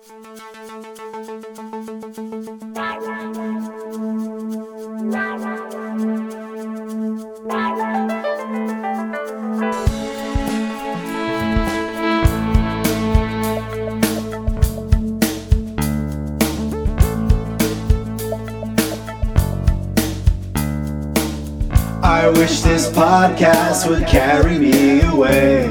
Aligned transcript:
I 0.00 0.04
wish 22.36 22.60
this 22.60 22.88
podcast 22.90 23.88
would 23.88 24.06
carry 24.06 24.58
me 24.58 25.00
away. 25.02 25.66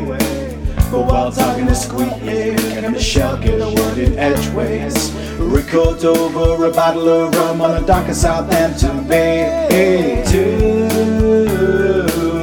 But 0.91 1.05
while 1.05 1.31
talking 1.31 1.67
to 1.67 1.75
Squeak, 1.75 2.56
and 2.87 2.95
Michelle 2.95 3.37
get 3.37 3.59
a 3.59 3.69
word 3.69 3.97
in 3.97 4.17
edgeways? 4.17 5.11
Record 5.37 6.03
over 6.05 6.65
a 6.65 6.71
bottle 6.71 7.07
of 7.07 7.35
rum 7.35 7.61
on 7.61 7.83
a 7.83 7.85
dock 7.85 8.07
in 8.07 8.15
Southampton 8.15 9.05
Bay. 9.07 9.67
Hey, 9.69 10.23
two 10.25 10.87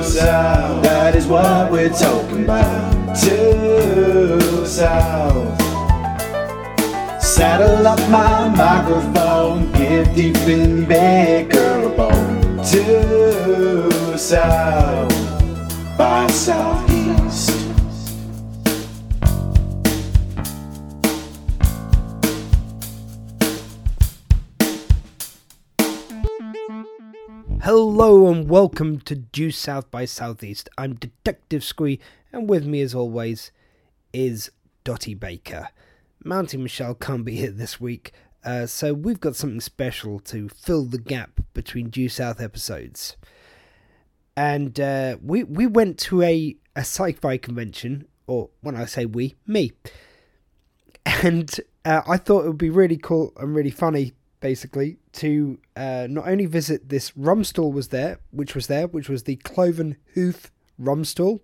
south, 0.02 0.82
that 0.82 1.16
is 1.16 1.26
what 1.26 1.72
we're 1.72 1.88
talking 1.88 2.44
about. 2.44 3.16
Due 3.18 4.66
South. 4.66 5.60
Saddle 7.22 7.86
up 7.86 8.00
my 8.10 8.48
microphone, 8.48 9.72
get 9.72 10.14
deep 10.14 10.36
in 10.36 10.84
Baker 10.84 11.88
Bone. 11.96 12.56
Due 12.70 14.18
South 14.18 15.10
by 15.96 16.26
southeast. 16.26 17.53
Hello 27.64 28.30
and 28.30 28.46
welcome 28.46 29.00
to 29.00 29.14
Due 29.14 29.50
South 29.50 29.90
by 29.90 30.04
Southeast. 30.04 30.68
I'm 30.76 30.96
Detective 30.96 31.64
Squee, 31.64 31.98
and 32.30 32.46
with 32.46 32.66
me, 32.66 32.82
as 32.82 32.94
always, 32.94 33.52
is 34.12 34.50
Dottie 34.84 35.14
Baker. 35.14 35.70
Mounty 36.22 36.58
Michelle 36.58 36.94
can't 36.94 37.24
be 37.24 37.36
here 37.36 37.50
this 37.50 37.80
week, 37.80 38.12
uh, 38.44 38.66
so 38.66 38.92
we've 38.92 39.18
got 39.18 39.34
something 39.34 39.62
special 39.62 40.20
to 40.20 40.50
fill 40.50 40.84
the 40.84 40.98
gap 40.98 41.40
between 41.54 41.88
Due 41.88 42.10
South 42.10 42.38
episodes. 42.38 43.16
And 44.36 44.78
uh, 44.78 45.16
we 45.22 45.42
we 45.44 45.66
went 45.66 45.98
to 46.00 46.20
a 46.20 46.54
a 46.76 46.80
sci-fi 46.80 47.38
convention, 47.38 48.06
or 48.26 48.50
when 48.60 48.76
I 48.76 48.84
say 48.84 49.06
we, 49.06 49.36
me, 49.46 49.72
and 51.06 51.58
uh, 51.86 52.02
I 52.06 52.18
thought 52.18 52.44
it 52.44 52.48
would 52.48 52.58
be 52.58 52.68
really 52.68 52.98
cool 52.98 53.32
and 53.38 53.56
really 53.56 53.70
funny, 53.70 54.12
basically, 54.40 54.98
to 55.14 55.58
uh, 55.76 56.06
not 56.10 56.28
only 56.28 56.46
visit 56.46 56.88
this 56.88 57.16
rum 57.16 57.44
stall 57.44 57.72
was 57.72 57.88
there, 57.88 58.18
which 58.30 58.54
was 58.54 58.66
there, 58.66 58.86
which 58.86 59.08
was 59.08 59.22
the 59.22 59.36
Cloven 59.36 59.96
Hoof 60.14 60.50
rum 60.78 61.04
stall, 61.04 61.40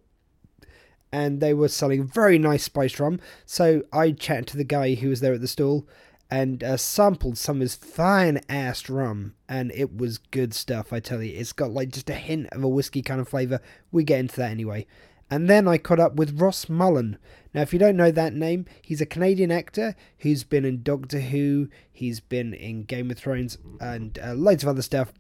and 1.12 1.40
they 1.40 1.54
were 1.54 1.68
selling 1.68 2.06
very 2.06 2.38
nice 2.38 2.64
spiced 2.64 3.00
rum. 3.00 3.20
So 3.46 3.82
I 3.92 4.12
chatted 4.12 4.48
to 4.48 4.56
the 4.56 4.64
guy 4.64 4.94
who 4.94 5.08
was 5.08 5.20
there 5.20 5.34
at 5.34 5.40
the 5.40 5.48
stall 5.48 5.88
and 6.30 6.62
uh, 6.62 6.76
sampled 6.76 7.36
some 7.36 7.56
of 7.56 7.62
his 7.62 7.74
fine 7.74 8.38
assed 8.48 8.94
rum, 8.94 9.34
and 9.48 9.72
it 9.72 9.96
was 9.96 10.18
good 10.18 10.54
stuff. 10.54 10.92
I 10.92 11.00
tell 11.00 11.22
you, 11.22 11.36
it's 11.36 11.52
got 11.52 11.70
like 11.70 11.90
just 11.90 12.10
a 12.10 12.14
hint 12.14 12.48
of 12.52 12.62
a 12.62 12.68
whiskey 12.68 13.02
kind 13.02 13.20
of 13.20 13.28
flavour. 13.28 13.60
We 13.90 14.04
get 14.04 14.20
into 14.20 14.36
that 14.36 14.50
anyway. 14.50 14.86
And 15.30 15.48
then 15.48 15.68
I 15.68 15.78
caught 15.78 16.00
up 16.00 16.16
with 16.16 16.40
Ross 16.40 16.66
Mullan. 16.66 17.16
Now, 17.54 17.62
if 17.62 17.72
you 17.72 17.78
don't 17.78 17.96
know 17.96 18.10
that 18.10 18.34
name, 18.34 18.66
he's 18.82 19.00
a 19.00 19.06
Canadian 19.06 19.52
actor 19.52 19.94
who's 20.18 20.42
been 20.42 20.64
in 20.64 20.82
Doctor 20.82 21.20
Who, 21.20 21.68
he's 21.92 22.18
been 22.18 22.52
in 22.52 22.82
Game 22.82 23.10
of 23.10 23.18
Thrones, 23.18 23.56
and 23.80 24.18
uh, 24.18 24.34
loads 24.34 24.64
of 24.64 24.68
other 24.68 24.82
stuff. 24.82 25.12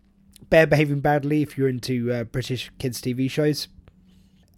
Bear 0.48 0.66
Behaving 0.66 1.00
Badly, 1.00 1.42
if 1.42 1.56
you're 1.56 1.68
into 1.68 2.12
uh, 2.12 2.24
British 2.24 2.72
kids' 2.78 3.00
TV 3.00 3.30
shows. 3.30 3.68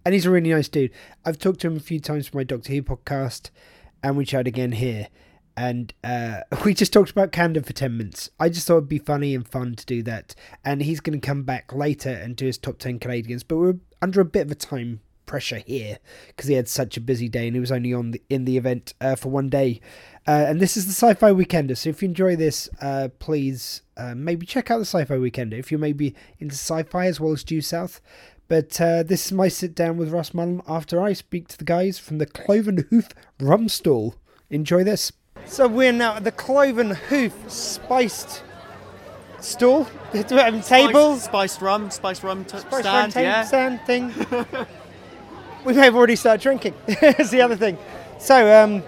And 0.05 0.13
he's 0.13 0.25
a 0.25 0.31
really 0.31 0.49
nice 0.49 0.67
dude. 0.67 0.91
I've 1.23 1.37
talked 1.37 1.61
to 1.61 1.67
him 1.67 1.77
a 1.77 1.81
few 1.81 1.99
times 1.99 2.27
for 2.27 2.37
my 2.37 2.43
Doctor 2.43 2.73
Who 2.73 2.81
podcast, 2.81 3.51
and 4.01 4.17
we 4.17 4.25
chat 4.25 4.47
again 4.47 4.71
here. 4.71 5.07
And 5.55 5.93
uh, 6.03 6.41
we 6.65 6.73
just 6.73 6.93
talked 6.93 7.11
about 7.11 7.31
Canada 7.31 7.61
for 7.61 7.73
10 7.73 7.95
minutes. 7.95 8.31
I 8.39 8.49
just 8.49 8.67
thought 8.67 8.77
it'd 8.77 8.89
be 8.89 8.97
funny 8.97 9.35
and 9.35 9.47
fun 9.47 9.75
to 9.75 9.85
do 9.85 10.01
that. 10.03 10.33
And 10.65 10.81
he's 10.81 10.99
going 10.99 11.19
to 11.19 11.25
come 11.25 11.43
back 11.43 11.71
later 11.73 12.09
and 12.09 12.35
do 12.35 12.47
his 12.47 12.57
top 12.57 12.79
10 12.79 12.97
Canadians, 12.97 13.43
but 13.43 13.57
we're 13.57 13.77
under 14.01 14.19
a 14.19 14.25
bit 14.25 14.47
of 14.47 14.51
a 14.51 14.55
time 14.55 15.01
pressure 15.25 15.59
here 15.65 15.99
because 16.27 16.47
he 16.47 16.55
had 16.55 16.67
such 16.67 16.97
a 16.97 17.01
busy 17.01 17.29
day 17.29 17.47
and 17.47 17.55
he 17.55 17.59
was 17.59 17.71
only 17.71 17.93
on 17.93 18.11
the, 18.11 18.21
in 18.29 18.45
the 18.45 18.57
event 18.57 18.93
uh, 19.01 19.15
for 19.15 19.29
one 19.29 19.49
day. 19.49 19.79
Uh, 20.27 20.45
and 20.47 20.61
this 20.61 20.77
is 20.77 20.85
the 20.85 20.93
Sci-Fi 20.93 21.31
Weekender. 21.31 21.75
So 21.77 21.89
if 21.89 22.01
you 22.01 22.07
enjoy 22.07 22.35
this, 22.35 22.69
uh, 22.81 23.09
please 23.19 23.81
uh, 23.97 24.15
maybe 24.15 24.45
check 24.45 24.71
out 24.71 24.77
the 24.77 24.85
Sci-Fi 24.85 25.15
Weekender 25.15 25.59
if 25.59 25.71
you're 25.71 25.79
maybe 25.79 26.15
into 26.39 26.55
sci-fi 26.55 27.07
as 27.07 27.19
well 27.19 27.33
as 27.33 27.43
due 27.43 27.61
south. 27.61 28.01
But 28.47 28.79
uh, 28.79 29.03
this 29.03 29.25
is 29.25 29.31
my 29.31 29.47
sit 29.47 29.73
down 29.73 29.97
with 29.97 30.11
Ross 30.11 30.31
Mullan 30.31 30.61
after 30.67 31.01
I 31.01 31.13
speak 31.13 31.47
to 31.49 31.57
the 31.57 31.63
guys 31.63 31.97
from 31.97 32.17
the 32.17 32.25
Cloven 32.25 32.85
Hoof 32.89 33.09
Rum 33.39 33.67
Stall. 33.67 34.15
Enjoy 34.49 34.83
this. 34.83 35.11
So 35.45 35.67
we're 35.67 35.91
now 35.91 36.15
at 36.15 36.23
the 36.23 36.31
Cloven 36.31 36.91
Hoof 36.91 37.33
Spiced 37.49 38.43
Stall. 39.39 39.87
Um, 40.13 40.61
table. 40.61 41.15
Spiced, 41.15 41.25
spiced 41.25 41.61
rum, 41.61 41.89
spiced 41.89 42.21
rum 42.21 42.45
t- 42.45 42.59
Spiced 42.59 42.81
stand, 42.81 42.85
rum 42.85 43.11
table 43.11 43.23
yeah. 43.23 43.43
stand 43.43 43.81
thing. 43.81 44.13
we 45.65 45.73
may 45.73 45.85
have 45.85 45.95
already 45.95 46.15
started 46.15 46.41
drinking. 46.41 46.73
Is 46.87 47.31
the 47.31 47.41
other 47.41 47.55
thing. 47.55 47.77
So 48.19 48.63
um, 48.63 48.83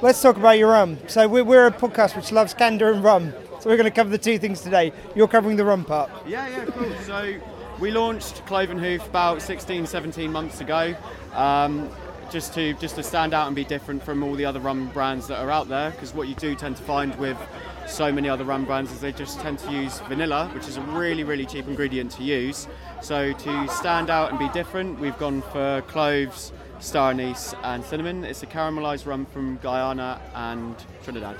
let's 0.00 0.20
talk 0.22 0.36
about 0.36 0.58
your 0.58 0.70
rum. 0.70 0.98
So 1.08 1.28
we're, 1.28 1.44
we're 1.44 1.66
a 1.66 1.72
podcast 1.72 2.16
which 2.16 2.32
loves 2.32 2.54
Canada 2.54 2.92
and 2.92 3.02
rum. 3.02 3.32
So 3.60 3.70
we're 3.70 3.76
going 3.76 3.90
to 3.90 3.94
cover 3.94 4.10
the 4.10 4.18
two 4.18 4.38
things 4.38 4.60
today. 4.60 4.92
You're 5.14 5.28
covering 5.28 5.56
the 5.56 5.64
rum 5.64 5.84
part. 5.84 6.10
Yeah, 6.26 6.48
yeah, 6.48 6.64
cool. 6.66 6.92
So 7.04 7.34
we 7.78 7.90
launched 7.90 8.44
Cloven 8.46 8.78
Hoof 8.78 9.06
about 9.06 9.42
16, 9.42 9.86
17 9.86 10.30
months 10.30 10.60
ago, 10.60 10.94
um, 11.34 11.88
just 12.30 12.54
to 12.54 12.74
just 12.74 12.96
to 12.96 13.02
stand 13.02 13.34
out 13.34 13.46
and 13.46 13.54
be 13.54 13.64
different 13.64 14.02
from 14.02 14.22
all 14.22 14.34
the 14.34 14.44
other 14.44 14.58
rum 14.58 14.88
brands 14.88 15.28
that 15.28 15.38
are 15.38 15.50
out 15.50 15.68
there. 15.68 15.90
Because 15.90 16.12
what 16.14 16.28
you 16.28 16.34
do 16.34 16.54
tend 16.54 16.76
to 16.76 16.82
find 16.82 17.14
with 17.16 17.38
so 17.86 18.10
many 18.12 18.28
other 18.28 18.44
rum 18.44 18.64
brands 18.64 18.90
is 18.92 19.00
they 19.00 19.12
just 19.12 19.40
tend 19.40 19.58
to 19.60 19.70
use 19.72 19.98
vanilla, 20.00 20.48
which 20.54 20.68
is 20.68 20.76
a 20.76 20.80
really, 20.82 21.24
really 21.24 21.46
cheap 21.46 21.66
ingredient 21.66 22.10
to 22.12 22.22
use. 22.22 22.68
So 23.02 23.32
to 23.32 23.68
stand 23.68 24.08
out 24.10 24.30
and 24.30 24.38
be 24.38 24.48
different, 24.50 24.98
we've 25.00 25.18
gone 25.18 25.42
for 25.42 25.82
cloves, 25.88 26.52
star 26.80 27.10
anise, 27.10 27.54
and 27.62 27.84
cinnamon. 27.84 28.24
It's 28.24 28.42
a 28.42 28.46
caramelized 28.46 29.06
rum 29.06 29.26
from 29.26 29.58
Guyana 29.62 30.20
and 30.34 30.74
Trinidad. 31.02 31.36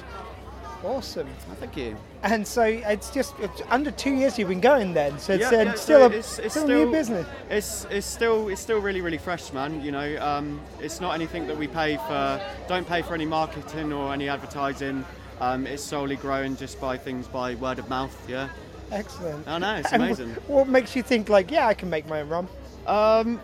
Awesome. 0.84 1.28
Oh, 1.48 1.54
thank 1.54 1.76
you. 1.76 1.96
And 2.24 2.44
so 2.44 2.62
it's 2.64 3.10
just 3.10 3.34
it's 3.38 3.62
under 3.70 3.92
two 3.92 4.14
years 4.14 4.36
you've 4.36 4.48
been 4.48 4.60
going 4.60 4.94
then. 4.94 5.16
So 5.20 5.34
it's, 5.34 5.42
Yeah, 5.52 5.58
uh, 5.60 5.62
yeah, 5.62 5.74
still, 5.74 5.98
so 6.00 6.02
a, 6.02 6.06
it's- 6.06 6.38
it's 6.40 6.54
still, 6.54 6.64
still- 6.66 6.84
new 6.86 6.90
business. 6.90 7.26
It's 7.50 7.86
it's 7.88 8.06
still 8.06 8.48
it's 8.48 8.60
still 8.60 8.80
really 8.80 9.00
really 9.00 9.18
fresh, 9.18 9.52
man. 9.52 9.80
You 9.84 9.92
know, 9.92 10.16
um, 10.20 10.60
it's 10.80 11.00
not 11.00 11.14
anything 11.14 11.46
that 11.46 11.56
we 11.56 11.68
pay 11.68 11.98
for. 11.98 12.40
Don't 12.66 12.86
pay 12.86 13.02
for 13.02 13.14
any 13.14 13.26
marketing 13.26 13.92
or 13.92 14.12
any 14.12 14.28
advertising. 14.28 15.04
Um, 15.42 15.66
it's 15.66 15.82
solely 15.82 16.14
grown 16.14 16.56
just 16.56 16.80
by 16.80 16.96
things 16.96 17.26
by 17.26 17.56
word 17.56 17.80
of 17.80 17.88
mouth. 17.88 18.16
Yeah. 18.30 18.48
Excellent. 18.92 19.48
I 19.48 19.58
know, 19.58 19.74
it's 19.74 19.92
And 19.92 20.00
amazing. 20.04 20.28
What 20.46 20.68
makes 20.68 20.94
you 20.94 21.02
think 21.02 21.28
like, 21.28 21.50
yeah, 21.50 21.66
I 21.66 21.74
can 21.74 21.90
make 21.90 22.06
my 22.06 22.20
own 22.20 22.28
rum? 22.28 22.48
Um, 22.86 23.40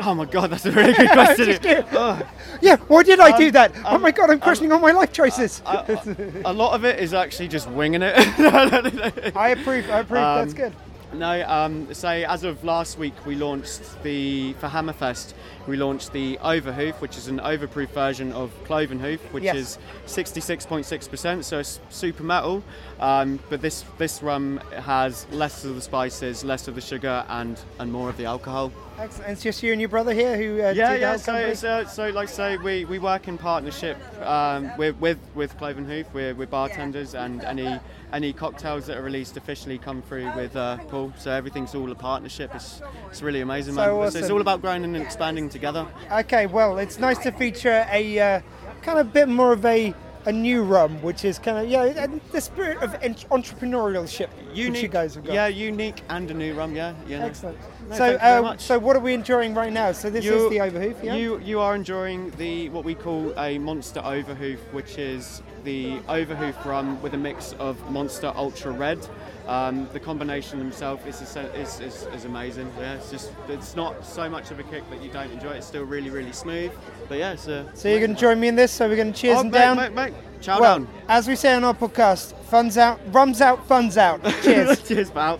oh 0.00 0.14
my 0.14 0.24
god, 0.24 0.48
that's 0.50 0.64
a 0.64 0.72
really 0.72 0.94
good 0.94 1.10
question. 1.12 1.58
Oh, 1.92 2.22
Yeah, 2.62 2.76
why 2.88 3.02
did 3.02 3.20
I 3.20 3.36
do 3.36 3.46
Um, 3.48 3.52
that? 3.52 3.72
oh 3.84 3.96
um, 3.96 4.00
my 4.02 4.12
god, 4.12 4.30
I'm 4.30 4.40
questioning 4.40 4.72
all 4.72 4.78
my 4.78 4.92
life 4.92 5.12
choices. 5.12 5.60
a 5.66 6.52
lot 6.54 6.72
of 6.74 6.86
it 6.86 7.00
is 7.00 7.12
actually 7.12 7.48
just 7.48 7.68
winging 7.68 8.00
it. 8.02 8.14
I 9.36 9.50
approve. 9.50 9.90
I 9.90 9.98
approve. 10.00 10.20
That's 10.20 10.52
Um, 10.52 10.56
good. 10.56 10.72
No, 11.14 11.46
um, 11.48 11.92
say 11.94 12.24
as 12.24 12.42
of 12.42 12.64
last 12.64 12.98
week, 12.98 13.14
we 13.24 13.36
launched 13.36 14.02
the 14.02 14.52
for 14.54 14.68
Hammerfest. 14.68 15.34
We 15.66 15.76
launched 15.76 16.12
the 16.12 16.38
Overhoof, 16.42 16.94
which 17.00 17.16
is 17.16 17.28
an 17.28 17.38
overproof 17.38 17.88
version 17.90 18.32
of 18.32 18.50
Cloven 18.64 18.98
Hoof, 18.98 19.20
which 19.32 19.44
Yes. 19.44 19.56
is 19.56 19.78
66.6%, 20.06 21.44
so 21.44 21.58
it's 21.60 21.80
super 21.88 22.22
metal. 22.22 22.62
Um, 23.00 23.38
but 23.48 23.62
this 23.62 23.84
this 23.96 24.22
rum 24.22 24.58
has 24.82 25.26
less 25.30 25.64
of 25.64 25.74
the 25.76 25.80
spices, 25.80 26.44
less 26.44 26.68
of 26.68 26.74
the 26.74 26.80
sugar, 26.80 27.24
and 27.28 27.58
and 27.78 27.92
more 27.92 28.08
of 28.10 28.16
the 28.16 28.24
alcohol. 28.26 28.72
Excellent. 28.98 29.30
It's 29.32 29.42
just 29.42 29.62
you 29.62 29.72
and 29.72 29.80
your 29.80 29.88
brother 29.88 30.12
here 30.12 30.36
who 30.36 30.62
uh, 30.62 30.70
Yeah, 30.70 30.94
yeah. 30.94 30.98
that 31.16 31.20
So, 31.20 31.34
it's, 31.34 31.64
uh, 31.64 31.84
so 31.86 32.10
like 32.10 32.28
I 32.28 32.32
say, 32.32 32.56
we, 32.58 32.84
we 32.84 33.00
work 33.00 33.26
in 33.26 33.36
partnership 33.36 33.98
um, 34.24 34.70
with, 34.76 34.96
with 35.00 35.18
with 35.34 35.56
Cloven 35.58 35.84
Hoof. 35.84 36.06
We're, 36.14 36.34
we're 36.34 36.46
bartenders, 36.46 37.14
and 37.14 37.42
any 37.44 37.80
any 38.12 38.32
cocktails 38.32 38.86
that 38.86 38.96
are 38.96 39.02
released 39.02 39.36
officially 39.36 39.78
come 39.78 40.02
through 40.02 40.30
with 40.36 40.54
uh, 40.56 40.76
Paul. 40.88 41.03
So 41.16 41.30
everything's 41.30 41.74
all 41.74 41.90
a 41.90 41.94
partnership. 41.94 42.54
It's 42.54 42.80
it's 43.10 43.22
really 43.22 43.40
amazing, 43.40 43.74
So 43.74 43.80
man. 43.98 44.08
It's- 44.08 44.14
It's 44.14 44.30
all 44.30 44.40
about 44.40 44.60
growing 44.60 44.84
and 44.84 44.96
expanding 44.96 45.48
together. 45.48 45.86
Okay, 46.12 46.46
well, 46.46 46.78
it's 46.78 46.98
nice 46.98 47.18
to 47.18 47.32
feature 47.32 47.86
a 47.90 48.18
uh, 48.18 48.40
kind 48.82 48.98
of 48.98 49.12
bit 49.12 49.28
more 49.28 49.52
of 49.52 49.64
a 49.64 49.94
a 50.26 50.32
new 50.32 50.62
rum, 50.62 51.02
which 51.02 51.24
is 51.24 51.38
kind 51.38 51.58
of 51.58 51.68
yeah, 51.68 52.06
the 52.32 52.40
spirit 52.40 52.78
of 52.82 52.94
en- 53.02 53.14
entrepreneurship 53.30 54.28
which 54.56 54.82
you 54.82 54.88
guys 54.88 55.14
have 55.14 55.24
got. 55.24 55.34
Yeah, 55.34 55.46
unique 55.48 56.02
and 56.08 56.30
a 56.30 56.34
new 56.34 56.54
rum. 56.54 56.74
Yeah, 56.74 56.94
yeah. 57.06 57.20
no. 57.20 57.26
Excellent. 57.26 57.58
No, 57.90 57.96
so, 57.96 58.10
you 58.12 58.16
uh, 58.16 58.56
so 58.56 58.78
what 58.78 58.96
are 58.96 59.00
we 59.00 59.12
enjoying 59.12 59.54
right 59.54 59.72
now? 59.72 59.92
So 59.92 60.08
this 60.08 60.24
is 60.24 60.48
the 60.50 60.58
overhoof, 60.58 61.02
yeah. 61.02 61.14
You 61.14 61.38
you 61.40 61.60
are 61.60 61.74
enjoying 61.74 62.30
the 62.38 62.68
what 62.70 62.84
we 62.84 62.94
call 62.94 63.38
a 63.38 63.58
monster 63.58 64.00
overhoof, 64.00 64.58
which 64.72 64.96
is 64.98 65.42
the 65.64 65.98
overhoof 66.08 66.64
rum 66.64 67.00
with 67.02 67.14
a 67.14 67.18
mix 67.18 67.52
of 67.58 67.78
monster 67.90 68.32
ultra 68.34 68.72
red. 68.72 69.06
Um, 69.46 69.86
the 69.92 70.00
combination 70.00 70.58
themselves 70.58 71.04
is, 71.04 71.20
is, 71.36 71.80
is, 71.80 72.06
is 72.14 72.24
amazing. 72.24 72.72
Yeah, 72.78 72.94
it's 72.94 73.10
just 73.10 73.30
it's 73.48 73.76
not 73.76 74.04
so 74.04 74.28
much 74.30 74.50
of 74.50 74.58
a 74.58 74.62
kick 74.62 74.88
that 74.88 75.02
you 75.02 75.10
don't 75.10 75.30
enjoy. 75.30 75.50
It's 75.50 75.66
still 75.66 75.84
really 75.84 76.08
really 76.08 76.32
smooth. 76.32 76.72
But 77.08 77.18
yeah, 77.18 77.32
a, 77.32 77.36
so 77.36 77.88
you're 77.88 78.00
going 78.00 78.14
to 78.14 78.20
join 78.20 78.40
me 78.40 78.48
in 78.48 78.56
this. 78.56 78.72
So 78.72 78.88
we're 78.88 78.96
going 78.96 79.12
to 79.12 79.18
cheers 79.18 79.36
oh, 79.36 79.40
and 79.42 79.50
mate, 79.50 79.58
down. 79.58 79.76
mate, 79.76 79.92
mate. 79.92 80.14
Chow 80.40 80.60
well, 80.60 80.78
down. 80.78 80.88
as 81.08 81.28
we 81.28 81.36
say 81.36 81.52
on 81.52 81.62
our 81.62 81.74
podcast, 81.74 82.34
fun's 82.44 82.78
out, 82.78 83.00
rum's 83.12 83.42
out, 83.42 83.66
fun's 83.66 83.98
out. 83.98 84.24
Cheers. 84.42 84.82
Cheers, 84.88 85.10
pal. 85.10 85.38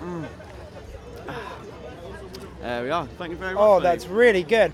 Mm. 0.00 0.26
There 2.60 2.82
we 2.82 2.90
are. 2.90 3.06
Thank 3.06 3.30
you 3.30 3.36
very 3.36 3.54
much. 3.54 3.62
oh, 3.62 3.78
that's 3.78 4.08
really 4.08 4.42
good. 4.42 4.72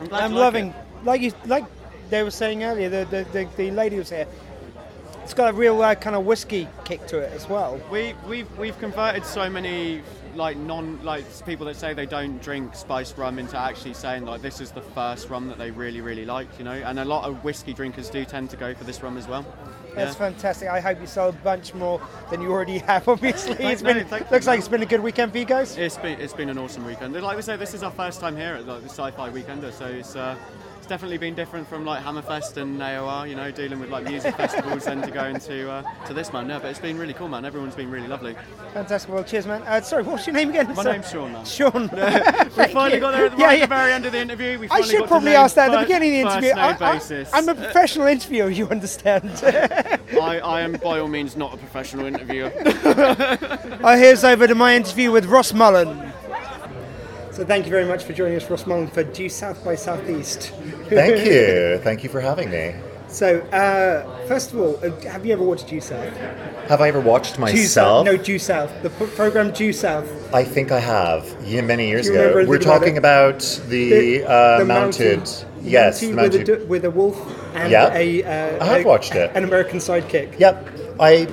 I'm 0.00 0.08
glad 0.08 0.24
I'm 0.24 0.32
like 0.32 0.40
loving, 0.40 0.68
it. 0.68 1.04
like 1.04 1.20
you, 1.22 1.32
like 1.46 1.64
they 2.10 2.22
were 2.22 2.30
saying 2.30 2.62
earlier, 2.62 2.90
the 2.90 3.06
the, 3.06 3.24
the, 3.32 3.48
the 3.56 3.70
lady 3.70 3.96
was 3.96 4.10
here. 4.10 4.26
It's 5.28 5.34
got 5.34 5.50
a 5.50 5.52
real 5.52 5.82
uh, 5.82 5.94
kind 5.94 6.16
of 6.16 6.24
whiskey 6.24 6.66
kick 6.86 7.06
to 7.08 7.18
it 7.18 7.30
as 7.34 7.46
well. 7.46 7.78
We 7.92 8.14
we've 8.26 8.50
we've 8.56 8.78
converted 8.78 9.26
so 9.26 9.50
many 9.50 10.00
like 10.34 10.56
non 10.56 11.04
like 11.04 11.26
people 11.44 11.66
that 11.66 11.76
say 11.76 11.92
they 11.92 12.06
don't 12.06 12.40
drink 12.40 12.74
spiced 12.74 13.18
rum 13.18 13.38
into 13.38 13.58
actually 13.58 13.92
saying 13.92 14.24
like 14.24 14.40
this 14.40 14.58
is 14.58 14.70
the 14.70 14.80
first 14.80 15.28
rum 15.28 15.48
that 15.48 15.58
they 15.58 15.70
really 15.70 16.00
really 16.00 16.24
like, 16.24 16.48
you 16.58 16.64
know. 16.64 16.72
And 16.72 16.98
a 16.98 17.04
lot 17.04 17.28
of 17.28 17.44
whiskey 17.44 17.74
drinkers 17.74 18.08
do 18.08 18.24
tend 18.24 18.48
to 18.50 18.56
go 18.56 18.72
for 18.72 18.84
this 18.84 19.02
rum 19.02 19.18
as 19.18 19.28
well. 19.28 19.44
That's 19.94 20.14
Yeah. 20.14 20.30
fantastic. 20.30 20.68
I 20.70 20.80
hope 20.80 20.98
you 20.98 21.06
sell 21.06 21.28
a 21.28 21.32
bunch 21.32 21.74
more 21.74 22.00
than 22.30 22.40
you 22.40 22.50
already 22.50 22.78
have. 22.78 23.06
Obviously, 23.16 23.52
it's 23.66 23.82
no, 23.82 23.92
been 23.92 24.06
thank 24.06 24.24
you. 24.24 24.30
looks 24.30 24.46
like 24.46 24.58
it's 24.60 24.68
been 24.68 24.82
a 24.82 24.86
good 24.86 25.00
weekend 25.02 25.32
for 25.32 25.36
you 25.38 25.44
guys. 25.44 25.76
It's 25.76 25.98
been 25.98 26.18
it's 26.18 26.32
been 26.32 26.48
an 26.48 26.56
awesome 26.56 26.86
weekend. 26.86 27.12
Like 27.20 27.36
we 27.36 27.42
say, 27.42 27.56
this 27.56 27.74
is 27.74 27.82
our 27.82 27.90
first 27.90 28.18
time 28.18 28.34
here 28.34 28.54
at 28.54 28.66
like, 28.66 28.80
the 28.80 28.88
Sci-Fi 28.88 29.28
Weekender, 29.28 29.74
so 29.74 29.84
it's 29.88 30.16
uh, 30.16 30.36
it's 30.56 30.57
definitely 30.88 31.18
been 31.18 31.34
different 31.34 31.68
from 31.68 31.84
like 31.84 32.02
Hammerfest 32.02 32.56
and 32.56 32.80
AOR, 32.80 33.28
you 33.28 33.36
know, 33.36 33.50
dealing 33.50 33.78
with 33.78 33.90
like 33.90 34.04
music 34.04 34.34
festivals, 34.36 34.86
and 34.86 35.02
to 35.04 35.10
go 35.10 35.24
into 35.26 35.70
uh, 35.70 35.82
to 36.06 36.14
this 36.14 36.32
man. 36.32 36.48
No, 36.48 36.58
but 36.58 36.68
it's 36.70 36.80
been 36.80 36.98
really 36.98 37.12
cool, 37.12 37.28
man. 37.28 37.44
Everyone's 37.44 37.74
been 37.74 37.90
really 37.90 38.08
lovely. 38.08 38.34
Fantastic. 38.72 39.12
Well, 39.12 39.22
cheers, 39.22 39.46
man. 39.46 39.62
Uh, 39.62 39.80
sorry, 39.82 40.02
what's 40.02 40.26
your 40.26 40.34
name 40.34 40.50
again? 40.50 40.66
My 40.68 40.82
Sorry. 40.82 40.92
name's 40.94 41.10
Sean, 41.10 41.32
man. 41.32 41.44
Sean. 41.44 41.90
We 42.58 42.74
finally 42.74 43.00
got 43.00 43.12
there 43.12 43.26
at 43.26 43.32
the, 43.32 43.38
Yeah, 43.38 43.46
right 43.46 43.58
yeah. 43.60 43.66
very 43.66 43.92
end 43.92 44.06
of 44.06 44.12
the 44.12 44.18
interview. 44.18 44.58
We 44.58 44.66
I 44.66 44.68
finally 44.68 44.88
should 44.88 45.06
probably 45.06 45.34
ask 45.34 45.54
that 45.54 45.70
at 45.70 45.78
the 45.78 45.86
beginning 45.86 46.26
of 46.26 46.32
the 46.32 46.48
interview. 46.50 46.52
I, 46.56 47.38
am 47.38 47.48
a 47.48 47.54
professional 47.54 48.06
interviewer, 48.06 48.48
you 48.48 48.68
understand. 48.68 49.30
I, 49.44 50.40
I 50.42 50.60
am 50.62 50.72
by 50.72 50.98
all 50.98 51.08
means 51.08 51.36
not 51.36 51.54
a 51.54 51.56
professional 51.56 52.06
interviewer. 52.06 52.52
Uh, 52.56 53.96
here's 53.96 54.24
over 54.24 54.46
to 54.46 54.54
my 54.54 54.74
interview 54.74 55.12
with 55.12 55.26
Ross 55.26 55.52
Mullan. 55.52 56.07
So 57.38 57.44
thank 57.44 57.66
you 57.66 57.70
very 57.70 57.84
much 57.84 58.02
for 58.02 58.12
joining 58.12 58.36
us, 58.36 58.50
Ross 58.50 58.64
Mullan, 58.64 58.90
for 58.92 59.04
Due 59.04 59.28
South 59.28 59.64
by 59.64 59.76
Southeast. 59.76 60.50
Thank 60.88 61.24
you. 61.30 61.78
Thank 61.84 62.02
you 62.02 62.10
for 62.10 62.20
having 62.20 62.50
me. 62.50 62.74
So, 63.06 63.38
uh, 63.52 64.26
first 64.26 64.52
of 64.52 64.58
all, 64.58 64.76
uh, 64.84 64.90
have 65.08 65.24
you 65.24 65.34
ever 65.34 65.44
watched 65.44 65.68
Due 65.68 65.80
South? 65.80 66.12
Have 66.66 66.80
I 66.80 66.88
ever 66.88 66.98
watched 66.98 67.36
Due 67.36 67.42
myself? 67.42 67.68
South. 67.68 68.06
No, 68.06 68.16
Due 68.16 68.40
South. 68.40 68.72
The 68.82 68.90
p- 68.90 69.06
program 69.14 69.52
Due 69.52 69.72
South. 69.72 70.34
I 70.34 70.42
think 70.42 70.72
I 70.72 70.80
have. 70.80 71.32
Yeah, 71.44 71.60
many 71.60 71.86
years 71.88 72.06
Do 72.06 72.14
you 72.14 72.18
remember 72.18 72.40
ago. 72.40 72.48
We're 72.48 72.56
anything 72.56 72.98
about 72.98 73.38
talking 73.38 73.58
about 73.58 73.68
the, 73.68 74.24
uh, 74.24 74.58
the 74.58 74.64
mounted. 74.64 75.18
mounted- 75.18 75.44
Yes, 75.62 76.02
mounted 76.02 76.16
mounted. 76.16 76.48
with 76.48 76.62
a, 76.62 76.66
with 76.66 76.84
a 76.86 76.90
wolf 76.90 77.54
and 77.54 77.70
Yeah. 77.70 77.94
a. 77.96 78.24
Uh, 78.24 78.64
I 78.64 78.66
have 78.66 78.84
a- 78.84 78.88
watched 78.88 79.14
it. 79.14 79.30
An 79.36 79.44
American 79.44 79.78
sidekick. 79.78 80.40
Yep. 80.40 80.68
I. 80.98 81.28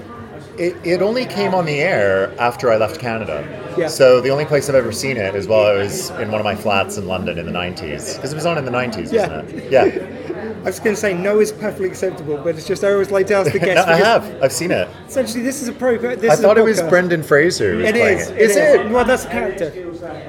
It, 0.59 0.75
it 0.85 1.01
only 1.01 1.25
came 1.25 1.55
on 1.55 1.65
the 1.65 1.79
air 1.81 2.31
after 2.39 2.71
I 2.71 2.77
left 2.77 2.99
Canada. 2.99 3.43
Yeah. 3.77 3.87
So 3.87 4.21
the 4.21 4.29
only 4.29 4.45
place 4.45 4.69
I've 4.69 4.75
ever 4.75 4.91
seen 4.91 5.17
it 5.17 5.35
is 5.35 5.47
while 5.47 5.65
I 5.67 5.73
was 5.73 6.09
in 6.11 6.31
one 6.31 6.39
of 6.39 6.45
my 6.45 6.55
flats 6.55 6.97
in 6.97 7.07
London 7.07 7.37
in 7.37 7.45
the 7.45 7.51
90s. 7.51 8.15
Because 8.15 8.31
it 8.31 8.35
was 8.35 8.45
on 8.45 8.57
in 8.57 8.65
the 8.65 8.71
90s, 8.71 9.11
Yeah. 9.11 9.41
wasn't 9.43 9.59
it? 9.59 9.71
Yeah. 9.71 10.51
I 10.61 10.69
was 10.69 10.79
going 10.79 10.95
to 10.95 10.99
say 10.99 11.13
no 11.13 11.39
is 11.39 11.51
perfectly 11.51 11.87
acceptable, 11.87 12.37
but 12.37 12.55
it's 12.55 12.67
just 12.67 12.83
I 12.83 12.91
always 12.91 13.11
like 13.11 13.27
to 13.27 13.35
ask 13.35 13.51
the 13.51 13.59
no. 13.75 13.83
I 13.83 13.95
have. 13.97 14.41
I've 14.41 14.51
seen 14.51 14.71
it. 14.71 14.87
Essentially, 15.07 15.43
this 15.43 15.61
is 15.61 15.67
a 15.67 15.73
program. 15.73 16.19
This 16.19 16.31
I 16.31 16.33
is 16.35 16.39
thought 16.41 16.57
it 16.57 16.63
was. 16.63 16.81
Brendan 16.83 17.21
Fraser 17.23 17.75
was 17.77 17.85
It 17.89 17.95
is. 17.95 18.29
it. 18.29 18.35
It 18.37 18.41
Is 18.41 18.55
it? 18.55 18.89
Well, 18.89 19.05
that's 19.05 19.25
a 19.25 19.29
character. 19.29 19.71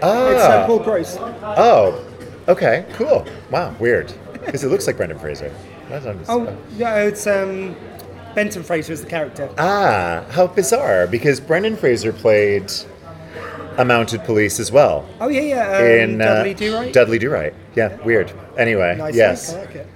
Ah. 0.02 0.30
It's 0.30 0.42
uh, 0.42 0.66
Paul 0.66 0.80
Gross. 0.80 1.16
Oh, 1.18 2.04
okay, 2.48 2.84
cool. 2.94 3.26
Wow, 3.50 3.74
weird. 3.78 4.12
Because 4.32 4.62
it 4.62 4.68
looks 4.68 4.86
like 4.86 4.96
Brendan 4.96 5.18
Fraser. 5.18 5.50
Oh, 6.28 6.54
yeah, 6.76 6.96
it's 7.02 7.26
um, 7.26 7.74
Benton 8.34 8.62
Fraser 8.62 8.92
is 8.92 9.02
the 9.02 9.08
character. 9.08 9.48
Ah, 9.56 10.24
how 10.30 10.46
bizarre! 10.48 11.06
Because 11.06 11.40
Brendan 11.40 11.76
Fraser 11.76 12.12
played 12.12 12.70
a 13.78 13.84
mounted 13.84 14.22
police 14.24 14.58
as 14.60 14.70
well 14.72 15.04
Oh 15.20 15.28
yeah, 15.28 15.40
yeah. 15.40 15.76
Um, 15.78 15.84
in 15.84 16.20
uh, 16.22 16.24
Dudley 16.36 16.54
Do 16.54 16.74
Right. 16.74 16.92
Dudley 16.92 17.18
Do 17.18 17.30
Right. 17.30 17.54
Yeah, 17.74 17.96
weird. 18.02 18.32
Anyway, 18.56 18.96
Nice. 18.96 19.14
yes. 19.14 19.54
I 19.54 19.60
like 19.60 19.74
it. 19.74 19.86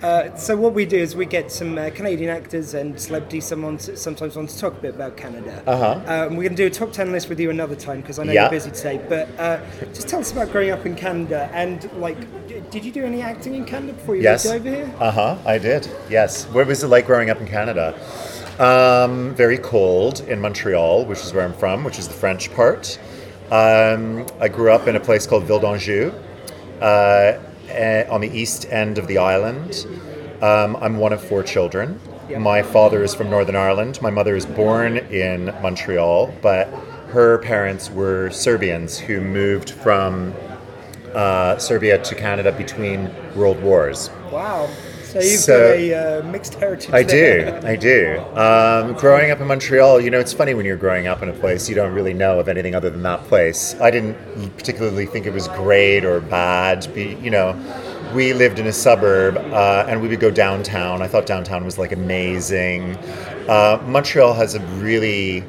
Uh, 0.00 0.32
so 0.36 0.56
what 0.56 0.74
we 0.74 0.86
do 0.86 0.96
is 0.96 1.16
we 1.16 1.26
get 1.26 1.50
some 1.50 1.76
uh, 1.76 1.90
Canadian 1.92 2.30
actors 2.30 2.74
and 2.74 3.00
celebrities 3.00 3.44
someone 3.44 3.76
sometimes 3.80 4.36
want 4.36 4.48
to 4.48 4.56
talk 4.56 4.74
a 4.78 4.80
bit 4.80 4.94
about 4.94 5.16
Canada. 5.16 5.60
Uh-huh. 5.66 6.00
Um, 6.06 6.36
we're 6.36 6.44
going 6.44 6.54
to 6.54 6.62
do 6.62 6.66
a 6.66 6.70
top 6.70 6.92
10 6.92 7.10
list 7.10 7.28
with 7.28 7.40
you 7.40 7.50
another 7.50 7.74
time 7.74 8.00
because 8.00 8.20
I 8.20 8.22
know 8.22 8.30
Yeah. 8.32 8.42
you're 8.42 8.50
busy 8.50 8.70
today. 8.70 9.00
But 9.08 9.28
uh, 9.40 9.58
just 9.92 10.06
tell 10.08 10.20
us 10.20 10.30
about 10.30 10.52
growing 10.52 10.70
up 10.70 10.86
in 10.86 10.94
Canada 10.94 11.50
and 11.52 11.90
like, 11.94 12.16
d- 12.46 12.62
did 12.70 12.84
you 12.84 12.92
do 12.92 13.04
any 13.04 13.22
acting 13.22 13.56
in 13.56 13.64
Canada 13.64 13.94
before 13.94 14.14
you 14.14 14.22
Yes. 14.22 14.44
moved 14.44 14.68
over 14.68 14.76
here? 14.76 14.94
Uh 15.00 15.10
huh. 15.10 15.36
I 15.44 15.58
did. 15.58 15.90
Yes. 16.08 16.44
What 16.46 16.68
was 16.68 16.84
it 16.84 16.88
like 16.88 17.04
growing 17.04 17.28
up 17.30 17.40
in 17.40 17.48
Canada? 17.48 17.98
Um, 18.58 19.34
very 19.36 19.56
cold 19.56 20.20
in 20.22 20.40
Montreal, 20.40 21.04
which 21.04 21.20
is 21.20 21.32
where 21.32 21.44
I'm 21.44 21.54
from, 21.54 21.84
which 21.84 21.98
is 21.98 22.08
the 22.08 22.14
French 22.14 22.52
part. 22.54 22.98
Um, 23.52 24.26
I 24.40 24.48
grew 24.48 24.72
up 24.72 24.88
in 24.88 24.96
a 24.96 25.00
place 25.00 25.28
called 25.28 25.44
Ville 25.44 25.60
d'Anjou, 25.60 26.12
uh, 26.80 27.38
eh, 27.68 28.04
on 28.10 28.20
the 28.20 28.28
east 28.28 28.66
end 28.70 28.98
of 28.98 29.06
the 29.06 29.18
island. 29.18 29.86
Um, 30.42 30.76
I'm 30.76 30.98
one 30.98 31.12
of 31.12 31.22
four 31.22 31.44
children. 31.44 32.00
My 32.36 32.62
father 32.62 33.04
is 33.04 33.14
from 33.14 33.30
Northern 33.30 33.56
Ireland. 33.56 34.02
My 34.02 34.10
mother 34.10 34.34
is 34.34 34.44
born 34.44 34.98
in 34.98 35.46
Montreal, 35.62 36.34
but 36.42 36.66
her 37.10 37.38
parents 37.38 37.90
were 37.90 38.28
Serbians 38.30 38.98
who 38.98 39.20
moved 39.20 39.70
from 39.70 40.34
uh, 41.14 41.58
Serbia 41.58 42.02
to 42.02 42.14
Canada 42.14 42.52
between 42.52 43.10
world 43.34 43.62
wars. 43.62 44.10
Wow. 44.30 44.68
So 45.08 45.20
you've 45.20 45.40
So- 45.40 45.70
got 45.72 45.78
a 45.78 45.94
uh, 45.94 46.22
mixed 46.24 46.54
heritage. 46.54 46.90
I 46.92 47.02
do, 47.02 47.16
there. 47.16 47.60
I 47.64 47.76
do. 47.76 48.18
Um, 48.38 48.92
growing 48.94 49.30
up 49.30 49.40
in 49.40 49.46
Montreal, 49.46 50.00
you 50.02 50.10
know, 50.10 50.20
it's 50.20 50.34
funny 50.34 50.52
when 50.52 50.66
you're 50.66 50.76
growing 50.76 51.06
up 51.06 51.22
in 51.22 51.30
a 51.30 51.32
place, 51.32 51.66
you 51.66 51.74
don't 51.74 51.94
really 51.94 52.12
know 52.12 52.38
of 52.38 52.46
anything 52.46 52.74
other 52.74 52.90
than 52.90 53.02
that 53.04 53.24
place. 53.24 53.74
I 53.80 53.90
didn't 53.90 54.16
particularly 54.58 55.06
think 55.06 55.24
it 55.24 55.32
was 55.32 55.48
great 55.48 56.04
or 56.04 56.20
bad. 56.20 56.86
Be, 56.94 57.16
you 57.22 57.30
know, 57.30 57.56
we 58.14 58.34
lived 58.34 58.58
in 58.58 58.66
a 58.66 58.72
suburb 58.72 59.38
uh, 59.38 59.86
and 59.88 60.02
we 60.02 60.08
would 60.08 60.20
go 60.20 60.30
downtown. 60.30 61.00
I 61.00 61.08
thought 61.08 61.24
downtown 61.24 61.64
was 61.64 61.78
like 61.78 61.92
amazing. 61.92 62.96
Uh, 63.48 63.82
Montreal 63.86 64.34
has 64.34 64.54
a 64.54 64.60
really 64.76 65.42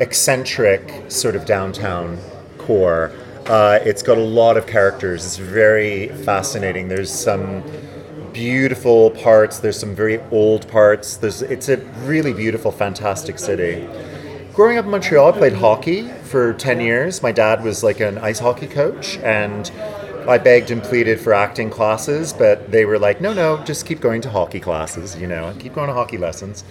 eccentric 0.00 0.90
sort 1.10 1.36
of 1.36 1.44
downtown 1.44 2.18
core. 2.56 3.12
Uh, 3.46 3.78
it's 3.82 4.02
got 4.02 4.16
a 4.16 4.22
lot 4.22 4.56
of 4.56 4.66
characters. 4.66 5.26
It's 5.26 5.36
very 5.36 6.08
fascinating. 6.24 6.88
There's 6.88 7.10
some 7.12 7.62
beautiful 8.32 9.10
parts. 9.10 9.58
There's 9.58 9.78
some 9.78 9.94
very 9.94 10.20
old 10.30 10.68
parts. 10.68 11.16
There's 11.16 11.42
it's 11.42 11.68
a 11.68 11.76
really 12.04 12.32
beautiful, 12.32 12.72
fantastic 12.72 13.38
city. 13.38 13.88
Growing 14.54 14.76
up 14.76 14.84
in 14.84 14.90
Montreal, 14.90 15.32
I 15.32 15.38
played 15.38 15.54
hockey 15.54 16.08
for 16.24 16.52
ten 16.54 16.80
years. 16.80 17.22
My 17.22 17.32
dad 17.32 17.62
was 17.62 17.82
like 17.82 18.00
an 18.00 18.18
ice 18.18 18.38
hockey 18.38 18.66
coach, 18.66 19.18
and 19.18 19.70
I 20.28 20.38
begged 20.38 20.70
and 20.70 20.82
pleaded 20.82 21.20
for 21.20 21.32
acting 21.32 21.70
classes, 21.70 22.32
but 22.32 22.70
they 22.70 22.84
were 22.84 22.98
like, 22.98 23.20
"No, 23.20 23.32
no, 23.32 23.62
just 23.64 23.86
keep 23.86 24.00
going 24.00 24.20
to 24.22 24.30
hockey 24.30 24.60
classes. 24.60 25.16
You 25.16 25.26
know, 25.26 25.48
and 25.48 25.60
keep 25.60 25.74
going 25.74 25.88
to 25.88 25.94
hockey 25.94 26.18
lessons." 26.18 26.64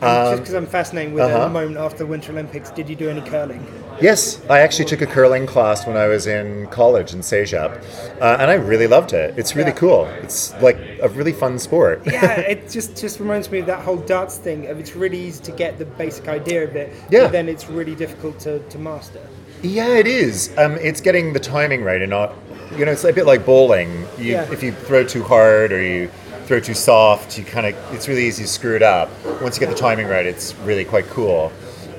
Just 0.00 0.42
because 0.42 0.54
I'm 0.54 0.66
fascinated 0.66 1.12
with 1.12 1.24
uh-huh. 1.24 1.46
the 1.46 1.48
moment 1.48 1.76
after 1.76 1.98
the 1.98 2.06
Winter 2.06 2.30
Olympics, 2.30 2.70
did 2.70 2.88
you 2.88 2.94
do 2.94 3.10
any 3.10 3.20
curling? 3.20 3.66
Yes, 4.00 4.40
I 4.48 4.60
actually 4.60 4.84
took 4.84 5.00
a 5.02 5.06
curling 5.06 5.44
class 5.44 5.88
when 5.88 5.96
I 5.96 6.06
was 6.06 6.28
in 6.28 6.68
college 6.68 7.12
in 7.12 7.18
CEGEP, 7.18 8.20
uh, 8.20 8.36
and 8.38 8.48
I 8.48 8.54
really 8.54 8.86
loved 8.86 9.12
it. 9.12 9.34
It's 9.36 9.56
really 9.56 9.70
Yeah. 9.70 9.76
cool. 9.76 10.04
It's 10.22 10.54
like 10.62 10.78
a 11.02 11.08
really 11.08 11.32
fun 11.32 11.58
sport. 11.58 12.02
yeah, 12.06 12.38
it 12.52 12.70
just 12.70 12.96
just 12.96 13.18
reminds 13.18 13.50
me 13.50 13.58
of 13.58 13.66
that 13.66 13.80
whole 13.80 13.96
darts 13.96 14.36
thing. 14.38 14.68
Of 14.68 14.78
it's 14.78 14.94
really 14.94 15.18
easy 15.18 15.42
to 15.42 15.52
get 15.52 15.78
the 15.78 15.84
basic 15.84 16.28
idea 16.28 16.62
of 16.62 16.76
it, 16.76 16.92
Yeah. 17.10 17.22
but 17.24 17.32
then 17.32 17.48
it's 17.48 17.68
really 17.68 17.96
difficult 17.96 18.38
to, 18.40 18.60
to 18.60 18.78
master. 18.78 19.20
Yeah, 19.62 19.96
it 19.96 20.06
is. 20.06 20.56
Um, 20.56 20.76
it's 20.76 21.00
getting 21.00 21.32
the 21.32 21.40
timing 21.40 21.82
right 21.82 22.00
and 22.00 22.10
not, 22.10 22.32
you 22.76 22.84
know, 22.84 22.92
it's 22.92 23.04
a 23.04 23.12
bit 23.12 23.26
like 23.26 23.44
bowling. 23.44 24.06
You, 24.18 24.32
Yeah. 24.32 24.52
If 24.52 24.62
you 24.62 24.72
throw 24.72 25.04
too 25.04 25.22
hard 25.22 25.72
or 25.72 25.82
you 25.82 26.10
throw 26.46 26.60
too 26.60 26.74
soft, 26.74 27.38
you 27.38 27.44
kind 27.44 27.66
of, 27.66 27.94
it's 27.94 28.08
really 28.08 28.26
easy 28.26 28.42
to 28.42 28.48
screw 28.48 28.74
it 28.76 28.82
up. 28.82 29.10
Once 29.42 29.56
you 29.56 29.60
get 29.60 29.68
the 29.68 29.80
timing 29.80 30.06
right, 30.06 30.26
it's 30.26 30.54
really 30.56 30.84
quite 30.84 31.06
cool. 31.06 31.52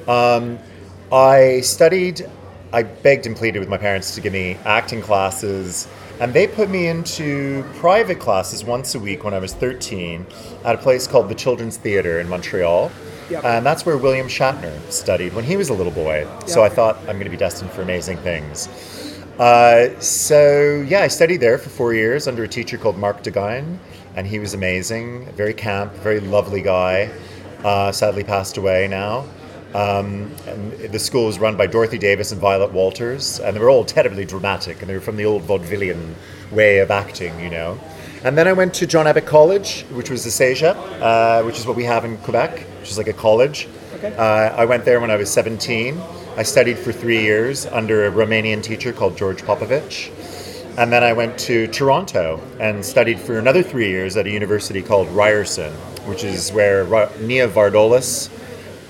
Um, 0.07 0.59
I 1.11 1.61
studied, 1.61 2.27
I 2.73 2.83
begged 2.83 3.25
and 3.25 3.35
pleaded 3.35 3.59
with 3.59 3.69
my 3.69 3.77
parents 3.77 4.15
to 4.15 4.21
give 4.21 4.33
me 4.33 4.57
acting 4.65 5.01
classes, 5.01 5.87
and 6.19 6.33
they 6.33 6.47
put 6.47 6.69
me 6.69 6.87
into 6.87 7.63
private 7.75 8.19
classes 8.19 8.63
once 8.63 8.95
a 8.95 8.99
week 8.99 9.23
when 9.23 9.33
I 9.33 9.39
was 9.39 9.53
13 9.53 10.25
at 10.65 10.75
a 10.75 10.77
place 10.77 11.07
called 11.07 11.29
the 11.29 11.35
Children's 11.35 11.77
Theatre 11.77 12.19
in 12.19 12.27
Montreal. 12.27 12.91
Yep. 13.29 13.45
And 13.45 13.65
that's 13.65 13.85
where 13.85 13.97
William 13.97 14.27
Shatner 14.27 14.77
studied 14.91 15.33
when 15.33 15.45
he 15.45 15.55
was 15.55 15.69
a 15.69 15.73
little 15.73 15.91
boy. 15.91 16.27
So 16.47 16.63
I 16.63 16.69
thought 16.69 16.97
I'm 17.01 17.17
going 17.17 17.25
to 17.25 17.29
be 17.29 17.37
destined 17.37 17.71
for 17.71 17.83
amazing 17.83 18.17
things. 18.17 18.67
Uh, 19.39 19.97
so 20.01 20.85
yeah, 20.89 20.99
I 20.99 21.07
studied 21.07 21.37
there 21.37 21.57
for 21.57 21.69
four 21.69 21.93
years 21.93 22.27
under 22.27 22.43
a 22.43 22.47
teacher 22.47 22.77
called 22.77 22.97
Mark 22.97 23.23
DeGuyen, 23.23 23.77
and 24.15 24.27
he 24.27 24.37
was 24.37 24.53
amazing, 24.53 25.31
very 25.31 25.53
camp, 25.53 25.93
very 25.93 26.19
lovely 26.19 26.61
guy. 26.61 27.09
Uh, 27.63 27.91
sadly 27.91 28.23
passed 28.23 28.57
away 28.57 28.87
now. 28.87 29.25
Um, 29.73 30.31
and 30.45 30.73
the 30.91 30.99
school 30.99 31.27
was 31.27 31.39
run 31.39 31.55
by 31.55 31.67
Dorothy 31.67 31.97
Davis 31.97 32.31
and 32.33 32.41
Violet 32.41 32.73
Walters, 32.73 33.39
and 33.39 33.55
they 33.55 33.61
were 33.61 33.69
all 33.69 33.85
terribly 33.85 34.25
dramatic, 34.25 34.81
and 34.81 34.89
they 34.89 34.93
were 34.93 35.01
from 35.01 35.15
the 35.15 35.25
old 35.25 35.43
vaudevillian 35.43 36.15
way 36.51 36.79
of 36.79 36.91
acting, 36.91 37.39
you 37.39 37.49
know. 37.49 37.79
And 38.23 38.37
then 38.37 38.47
I 38.47 38.53
went 38.53 38.73
to 38.75 38.87
John 38.87 39.07
Abbott 39.07 39.25
College, 39.25 39.83
which 39.91 40.09
was 40.09 40.25
the 40.25 40.31
CEGEP, 40.31 40.75
uh, 41.01 41.43
which 41.43 41.57
is 41.57 41.65
what 41.65 41.77
we 41.77 41.85
have 41.85 42.03
in 42.03 42.17
Quebec, 42.17 42.59
which 42.81 42.89
is 42.89 42.97
like 42.97 43.07
a 43.07 43.13
college. 43.13 43.69
Okay. 43.95 44.13
Uh, 44.17 44.55
I 44.55 44.65
went 44.65 44.83
there 44.83 44.99
when 44.99 45.11
I 45.11 45.15
was 45.15 45.29
17. 45.31 46.01
I 46.37 46.43
studied 46.43 46.77
for 46.77 46.91
three 46.91 47.21
years 47.21 47.65
under 47.65 48.05
a 48.05 48.11
Romanian 48.11 48.63
teacher 48.63 48.93
called 48.93 49.17
George 49.17 49.41
Popovich. 49.41 50.11
And 50.77 50.91
then 50.91 51.03
I 51.03 51.13
went 51.13 51.37
to 51.39 51.67
Toronto 51.67 52.41
and 52.59 52.85
studied 52.85 53.19
for 53.19 53.37
another 53.37 53.63
three 53.63 53.89
years 53.89 54.15
at 54.15 54.25
a 54.25 54.29
university 54.29 54.81
called 54.81 55.09
Ryerson, 55.09 55.73
which 56.05 56.23
is 56.23 56.51
where 56.51 56.85
Nia 57.19 57.49
Vardalos 57.49 58.29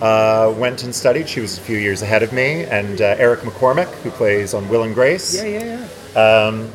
uh, 0.01 0.53
went 0.53 0.83
and 0.83 0.93
studied. 0.93 1.27
She 1.27 1.39
was 1.39 1.57
a 1.57 1.61
few 1.61 1.77
years 1.77 2.01
ahead 2.01 2.21
of 2.21 2.31
me. 2.31 2.63
And 2.65 3.01
uh, 3.01 3.15
Eric 3.17 3.39
McCormack, 3.39 3.91
who 4.03 4.11
plays 4.11 4.53
on 4.53 4.69
Will 4.69 4.83
and 4.83 4.93
Grace. 4.93 5.35
Yeah, 5.35 5.45
yeah, 5.45 5.87
yeah. 6.15 6.67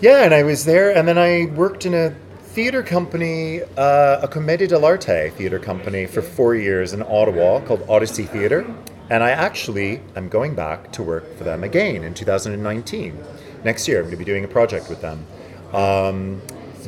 Yeah, 0.00 0.24
and 0.24 0.32
I 0.32 0.44
was 0.44 0.64
there, 0.64 0.96
and 0.96 1.06
then 1.06 1.18
I 1.18 1.44
worked 1.54 1.84
in 1.84 1.92
a 1.92 2.14
theater 2.54 2.82
company, 2.82 3.60
uh, 3.76 4.20
a 4.22 4.28
Commedia 4.28 4.66
dell'arte 4.66 5.30
theater 5.34 5.58
company, 5.58 6.06
for 6.06 6.22
four 6.22 6.54
years 6.54 6.94
in 6.94 7.02
Ottawa 7.02 7.60
called 7.60 7.84
Odyssey 7.86 8.24
Theater. 8.24 8.64
And 9.10 9.24
I 9.24 9.30
actually 9.30 10.00
am 10.14 10.28
going 10.28 10.54
back 10.54 10.92
to 10.92 11.02
work 11.02 11.36
for 11.36 11.42
them 11.42 11.64
again 11.64 12.04
in 12.04 12.14
2019. 12.14 13.18
Next 13.64 13.88
year, 13.88 13.98
I'm 13.98 14.04
going 14.04 14.12
to 14.12 14.16
be 14.16 14.24
doing 14.24 14.44
a 14.44 14.48
project 14.48 14.88
with 14.88 15.02
them. 15.02 15.26
Um, 15.72 16.40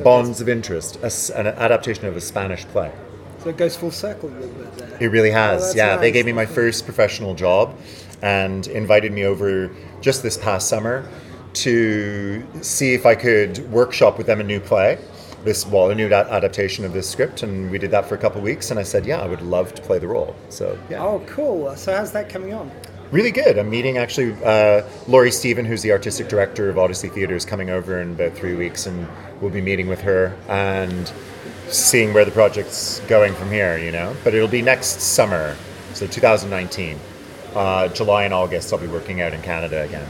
Bonds 0.02 0.40
of 0.40 0.48
Interest, 0.48 0.96
a 1.02 1.38
an 1.38 1.48
adaptation 1.48 2.06
of 2.06 2.16
a 2.16 2.20
Spanish 2.20 2.64
play. 2.66 2.92
So 3.40 3.50
it 3.50 3.56
goes 3.56 3.76
full 3.76 3.90
circle 3.90 4.28
a 4.28 4.30
little 4.30 4.54
bit 4.54 4.72
there. 4.78 5.02
It 5.02 5.08
really 5.08 5.32
has. 5.32 5.72
Oh, 5.72 5.76
yeah, 5.76 5.96
they 5.96 6.12
gave 6.12 6.24
me 6.24 6.32
my 6.32 6.46
first 6.46 6.84
professional 6.84 7.34
job 7.34 7.76
and 8.22 8.68
invited 8.68 9.12
me 9.12 9.24
over 9.24 9.70
just 10.00 10.22
this 10.22 10.38
past 10.38 10.68
summer 10.68 11.06
to 11.54 12.46
see 12.62 12.94
if 12.94 13.04
I 13.04 13.16
could 13.16 13.58
workshop 13.70 14.16
with 14.16 14.28
them 14.28 14.40
a 14.40 14.44
new 14.44 14.60
play. 14.60 14.98
This 15.44 15.66
well, 15.66 15.90
a 15.90 15.94
new 15.94 16.06
a- 16.06 16.30
adaptation 16.30 16.84
of 16.84 16.92
this 16.92 17.08
script, 17.10 17.42
and 17.42 17.70
we 17.70 17.78
did 17.78 17.90
that 17.90 18.06
for 18.06 18.14
a 18.14 18.18
couple 18.18 18.38
of 18.38 18.44
weeks. 18.44 18.70
And 18.70 18.78
I 18.78 18.84
said, 18.84 19.04
yeah, 19.04 19.20
I 19.20 19.26
would 19.26 19.42
love 19.42 19.74
to 19.74 19.82
play 19.82 19.98
the 19.98 20.06
role. 20.06 20.36
So 20.50 20.78
yeah, 20.88 21.02
Oh, 21.02 21.20
cool. 21.26 21.74
So 21.76 21.94
how's 21.96 22.12
that 22.12 22.28
coming 22.28 22.54
on? 22.54 22.70
really 23.10 23.30
good. 23.30 23.58
I'm 23.58 23.68
meeting 23.68 23.98
actually 23.98 24.34
uh, 24.42 24.82
Laurie 25.06 25.30
Steven, 25.30 25.66
who's 25.66 25.82
the 25.82 25.92
artistic 25.92 26.28
director 26.28 26.70
of 26.70 26.78
Odyssey 26.78 27.08
Theatre, 27.10 27.34
is 27.34 27.44
coming 27.44 27.68
over 27.68 28.00
in 28.00 28.12
about 28.12 28.32
three 28.32 28.54
weeks, 28.54 28.86
and 28.86 29.06
we'll 29.40 29.50
be 29.50 29.60
meeting 29.60 29.86
with 29.86 30.00
her 30.00 30.34
and 30.48 31.12
seeing 31.68 32.14
where 32.14 32.24
the 32.24 32.30
project's 32.30 33.00
going 33.00 33.34
from 33.34 33.50
here. 33.50 33.76
You 33.76 33.92
know, 33.92 34.16
but 34.24 34.32
it'll 34.34 34.48
be 34.48 34.62
next 34.62 35.00
summer, 35.02 35.56
so 35.92 36.06
2019, 36.06 36.98
uh, 37.54 37.88
July 37.88 38.24
and 38.24 38.32
August. 38.32 38.72
I'll 38.72 38.78
be 38.78 38.86
working 38.86 39.20
out 39.20 39.34
in 39.34 39.42
Canada 39.42 39.82
again. 39.82 40.08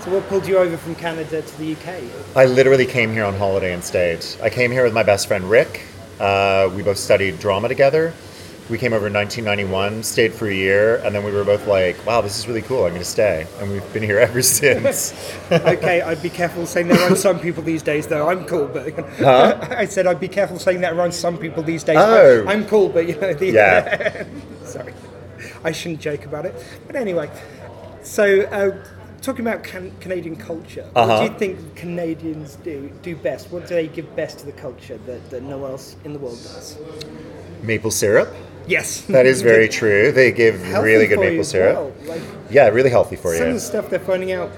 So 0.00 0.12
what 0.14 0.26
pulled 0.28 0.46
you 0.46 0.58
over 0.58 0.76
from 0.76 0.94
Canada 0.94 1.42
to 1.42 1.58
the 1.58 1.72
UK? 1.72 2.36
I 2.36 2.44
literally 2.46 2.86
came 2.86 3.12
here 3.12 3.24
on 3.24 3.34
holiday 3.34 3.72
and 3.72 3.82
stayed. 3.82 4.24
I 4.42 4.48
came 4.48 4.70
here 4.70 4.84
with 4.84 4.94
my 4.94 5.02
best 5.02 5.26
friend 5.26 5.44
Rick. 5.50 5.82
Uh, 6.20 6.70
we 6.74 6.82
both 6.82 6.98
studied 6.98 7.38
drama 7.40 7.68
together. 7.68 8.14
We 8.70 8.76
came 8.78 8.92
over 8.92 9.06
in 9.06 9.14
1991, 9.14 10.02
stayed 10.02 10.32
for 10.34 10.46
a 10.46 10.54
year, 10.54 10.96
and 10.96 11.14
then 11.14 11.24
we 11.24 11.32
were 11.32 11.42
both 11.42 11.66
like, 11.66 12.04
"Wow, 12.06 12.20
this 12.20 12.38
is 12.38 12.46
really 12.46 12.60
cool. 12.60 12.84
I'm 12.84 12.90
going 12.90 13.00
to 13.00 13.04
stay." 13.04 13.46
And 13.60 13.70
we've 13.72 13.92
been 13.94 14.02
here 14.02 14.18
ever 14.28 14.42
since. 14.42 15.14
okay, 15.50 16.02
I'd 16.02 16.22
be 16.22 16.28
careful 16.28 16.66
saying 16.66 16.88
that 16.88 17.00
around 17.00 17.16
some 17.16 17.40
people 17.40 17.62
these 17.62 17.82
days, 17.82 18.06
though. 18.06 18.28
I'm 18.28 18.44
cool, 18.44 18.66
but 18.66 18.92
I 19.24 19.86
said 19.86 20.06
I'd 20.06 20.20
be 20.20 20.28
careful 20.28 20.58
saying 20.58 20.82
that 20.82 20.92
around 20.92 21.12
some 21.12 21.38
people 21.38 21.62
these 21.62 21.82
days. 21.82 21.96
Oh. 21.98 22.44
I'm 22.46 22.66
cool, 22.66 22.90
but 22.90 23.08
you 23.08 23.18
know, 23.18 23.32
the, 23.32 23.46
Yeah. 23.46 24.26
sorry, 24.64 24.92
I 25.64 25.72
shouldn't 25.72 26.00
joke 26.00 26.26
about 26.26 26.44
it. 26.44 26.54
But 26.86 26.94
anyway, 26.96 27.30
so 28.02 28.42
uh, 28.42 28.76
talking 29.20 29.46
about 29.46 29.62
can- 29.64 29.92
Canadian 30.00 30.36
culture, 30.36 30.84
what 30.92 31.02
Uh-huh. 31.02 31.26
do 31.26 31.32
you 31.32 31.38
think 31.38 31.74
Canadians 31.76 32.56
do 32.62 32.90
do 33.02 33.16
best? 33.16 33.50
What 33.52 33.66
do 33.66 33.74
they 33.74 33.88
give 33.88 34.14
best 34.16 34.38
to 34.40 34.46
the 34.46 34.52
culture 34.52 34.98
that, 35.06 35.30
that 35.30 35.42
no 35.42 35.58
one 35.58 35.70
else 35.72 35.96
in 36.04 36.12
the 36.12 36.18
world 36.18 36.38
does? 36.42 36.76
maple 37.62 37.90
syrup. 37.90 38.28
Yes, 38.68 39.00
That 39.08 39.26
is 39.26 39.42
very 39.42 39.68
true. 39.80 40.12
They 40.12 40.30
give 40.30 40.60
Healthy 40.62 40.86
really 40.86 41.06
good 41.08 41.18
maple 41.18 41.42
syrup. 41.44 41.74
well. 41.76 41.92
Like 42.06 42.20
Yeah, 42.50 42.68
really 42.68 42.90
healthy 42.90 43.16
for 43.16 43.32
you. 43.32 43.38
some 43.38 43.48
of 43.48 43.54
the 43.54 43.60
stuff 43.60 43.90
they're 43.90 43.98
finding 43.98 44.30
out. 44.32 44.50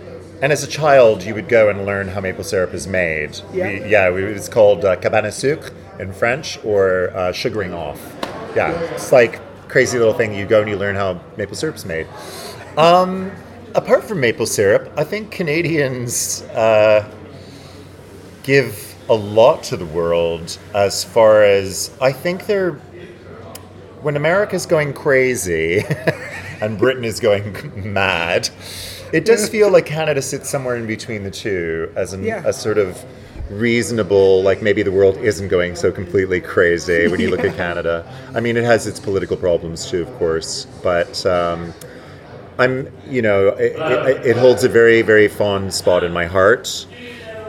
And 0.42 0.52
as 0.52 0.62
a 0.64 0.66
child, 0.66 1.22
you 1.22 1.34
would 1.34 1.48
go 1.48 1.68
and 1.70 1.86
learn 1.86 2.08
how 2.08 2.20
maple 2.20 2.44
syrup 2.44 2.74
is 2.74 2.86
made. 2.86 3.38
Yeah. 3.54 3.68
We, 3.68 3.90
yeah, 3.90 4.10
we, 4.10 4.24
it's 4.24 4.48
called 4.48 4.84
uh, 4.84 4.96
cabane 4.96 5.24
à 5.26 5.32
sucre 5.32 5.70
in 5.98 6.12
French 6.12 6.58
or 6.64 7.10
uh, 7.14 7.32
sugaring 7.32 7.72
off. 7.72 8.00
Yeah, 8.56 8.72
it's 8.94 9.12
like 9.12 9.38
crazy 9.68 9.98
little 9.98 10.14
thing. 10.14 10.34
You 10.34 10.44
go 10.46 10.60
and 10.60 10.68
you 10.68 10.76
learn 10.76 10.96
how 10.96 11.20
maple 11.36 11.54
syrup's 11.56 11.84
made. 11.84 12.06
Um, 12.76 13.30
apart 13.74 14.04
from 14.04 14.20
maple 14.20 14.46
syrup, 14.46 14.92
I 14.96 15.04
think 15.04 15.30
Canadians 15.30 16.42
uh, 16.54 17.10
give 18.42 18.86
a 19.08 19.14
lot 19.14 19.62
to 19.64 19.76
the 19.76 19.86
world 19.86 20.58
as 20.74 21.02
far 21.04 21.42
as 21.42 21.90
I 22.00 22.12
think 22.12 22.46
they're 22.46 22.72
when 24.02 24.16
America's 24.16 24.64
going 24.66 24.94
crazy 24.94 25.84
and 26.62 26.78
Britain 26.78 27.04
is 27.04 27.20
going 27.20 27.54
mad, 27.92 28.48
it 29.12 29.24
does 29.26 29.48
feel 29.48 29.70
like 29.70 29.84
Canada 29.84 30.22
sits 30.22 30.48
somewhere 30.48 30.76
in 30.76 30.86
between 30.86 31.22
the 31.22 31.30
two 31.30 31.92
as 31.96 32.12
an, 32.14 32.22
Yeah. 32.22 32.42
a 32.46 32.52
sort 32.52 32.78
of 32.78 33.04
reasonable, 33.50 34.42
like 34.42 34.62
maybe 34.62 34.82
the 34.82 34.92
world 34.92 35.18
isn't 35.18 35.48
going 35.48 35.76
so 35.76 35.90
completely 35.92 36.40
crazy 36.40 37.08
when 37.08 37.20
you 37.20 37.28
look 37.28 37.44
at 37.44 37.54
Canada. 37.56 38.10
I 38.34 38.40
mean, 38.40 38.56
it 38.56 38.64
has 38.64 38.86
its 38.86 39.00
political 39.00 39.36
problems 39.36 39.90
too, 39.90 40.02
of 40.02 40.14
course, 40.18 40.66
but. 40.82 41.24
Um, 41.26 41.74
I'm, 42.60 42.92
you 43.08 43.22
know, 43.22 43.48
it, 43.48 43.72
it, 43.72 44.26
it 44.26 44.36
holds 44.36 44.64
a 44.64 44.68
very, 44.68 45.00
very 45.00 45.28
fond 45.28 45.72
spot 45.72 46.04
in 46.04 46.12
my 46.12 46.26
heart. 46.26 46.86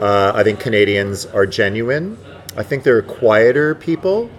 Uh, 0.00 0.32
I 0.34 0.42
think 0.42 0.58
Canadians 0.58 1.26
are 1.26 1.44
genuine. 1.46 2.16
I 2.56 2.62
think 2.62 2.82
they're 2.82 3.02
quieter 3.02 3.74
people. 3.74 4.30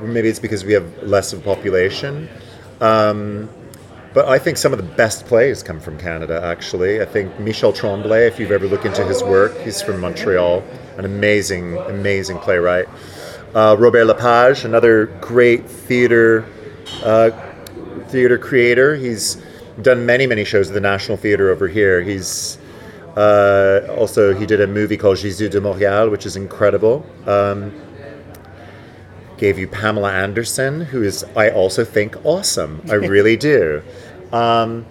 Maybe 0.00 0.28
it's 0.28 0.38
because 0.38 0.64
we 0.64 0.72
have 0.72 1.02
less 1.02 1.32
of 1.32 1.40
a 1.40 1.42
population. 1.42 2.28
Um, 2.80 3.50
but 4.14 4.28
I 4.28 4.38
think 4.38 4.56
some 4.56 4.72
of 4.72 4.78
the 4.78 4.94
best 4.94 5.26
plays 5.26 5.64
come 5.64 5.80
from 5.80 5.98
Canada, 5.98 6.40
actually. 6.44 7.02
I 7.02 7.06
think 7.06 7.38
Michel 7.40 7.72
Tremblay, 7.72 8.26
if 8.28 8.38
you've 8.38 8.52
ever 8.52 8.68
looked 8.68 8.84
into 8.86 9.04
his 9.04 9.24
work, 9.24 9.58
he's 9.58 9.82
from 9.82 10.00
Montreal, 10.00 10.62
an 10.96 11.04
amazing, 11.04 11.76
amazing 11.76 12.38
playwright. 12.38 12.86
Uh, 13.52 13.74
Robert 13.76 14.04
Lepage, 14.04 14.64
another 14.64 15.06
great 15.20 15.68
theater 15.68 16.46
uh, 17.02 17.30
theater 18.08 18.38
creator. 18.38 18.96
He's 18.96 19.42
done 19.82 20.04
many, 20.06 20.26
many 20.26 20.44
shows 20.44 20.68
at 20.68 20.74
the 20.74 20.80
National 20.80 21.16
Theater 21.16 21.50
over 21.50 21.68
here. 21.68 22.02
He's 22.02 22.58
uh, 23.16 23.80
also 23.98 24.34
he 24.34 24.46
did 24.46 24.60
a 24.60 24.66
movie 24.66 24.96
called 24.96 25.16
Jésus 25.18 25.50
de 25.50 25.60
Montréal, 25.60 26.10
which 26.10 26.26
is 26.26 26.36
incredible. 26.36 27.04
Um, 27.26 27.72
gave 29.36 29.58
you 29.58 29.66
Pamela 29.66 30.12
Anderson, 30.12 30.80
who 30.82 31.02
is 31.02 31.24
I 31.36 31.50
also 31.50 31.84
think 31.84 32.16
awesome. 32.24 32.82
I 32.90 32.94
really 33.14 33.36
do. 33.36 33.82
Um, 34.32 34.84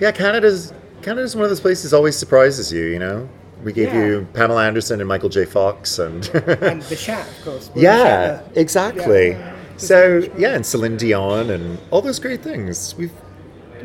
yeah, 0.00 0.10
Canada's 0.12 0.72
Canada's 1.02 1.34
one 1.36 1.44
of 1.44 1.50
those 1.50 1.60
places 1.60 1.90
that 1.90 1.96
always 1.96 2.16
surprises 2.16 2.72
you. 2.72 2.84
You 2.86 2.98
know, 2.98 3.28
we 3.62 3.72
gave 3.72 3.88
Yeah. 3.88 4.06
you 4.06 4.26
Pamela 4.32 4.64
Anderson 4.66 5.00
and 5.00 5.08
Michael 5.08 5.28
J. 5.28 5.44
Fox 5.44 5.98
and. 5.98 6.26
And 6.62 6.82
the 6.82 6.96
chat, 6.96 7.28
of 7.28 7.44
course. 7.44 7.70
Yeah, 7.74 8.40
Shatner. 8.42 8.56
exactly. 8.56 9.28
Yeah. 9.30 9.56
So 9.76 10.22
yeah, 10.36 10.54
and 10.54 10.64
Celine 10.64 10.96
Dion 10.96 11.50
and 11.50 11.78
all 11.90 12.02
those 12.02 12.18
great 12.18 12.42
things. 12.42 12.94
We've 12.96 13.12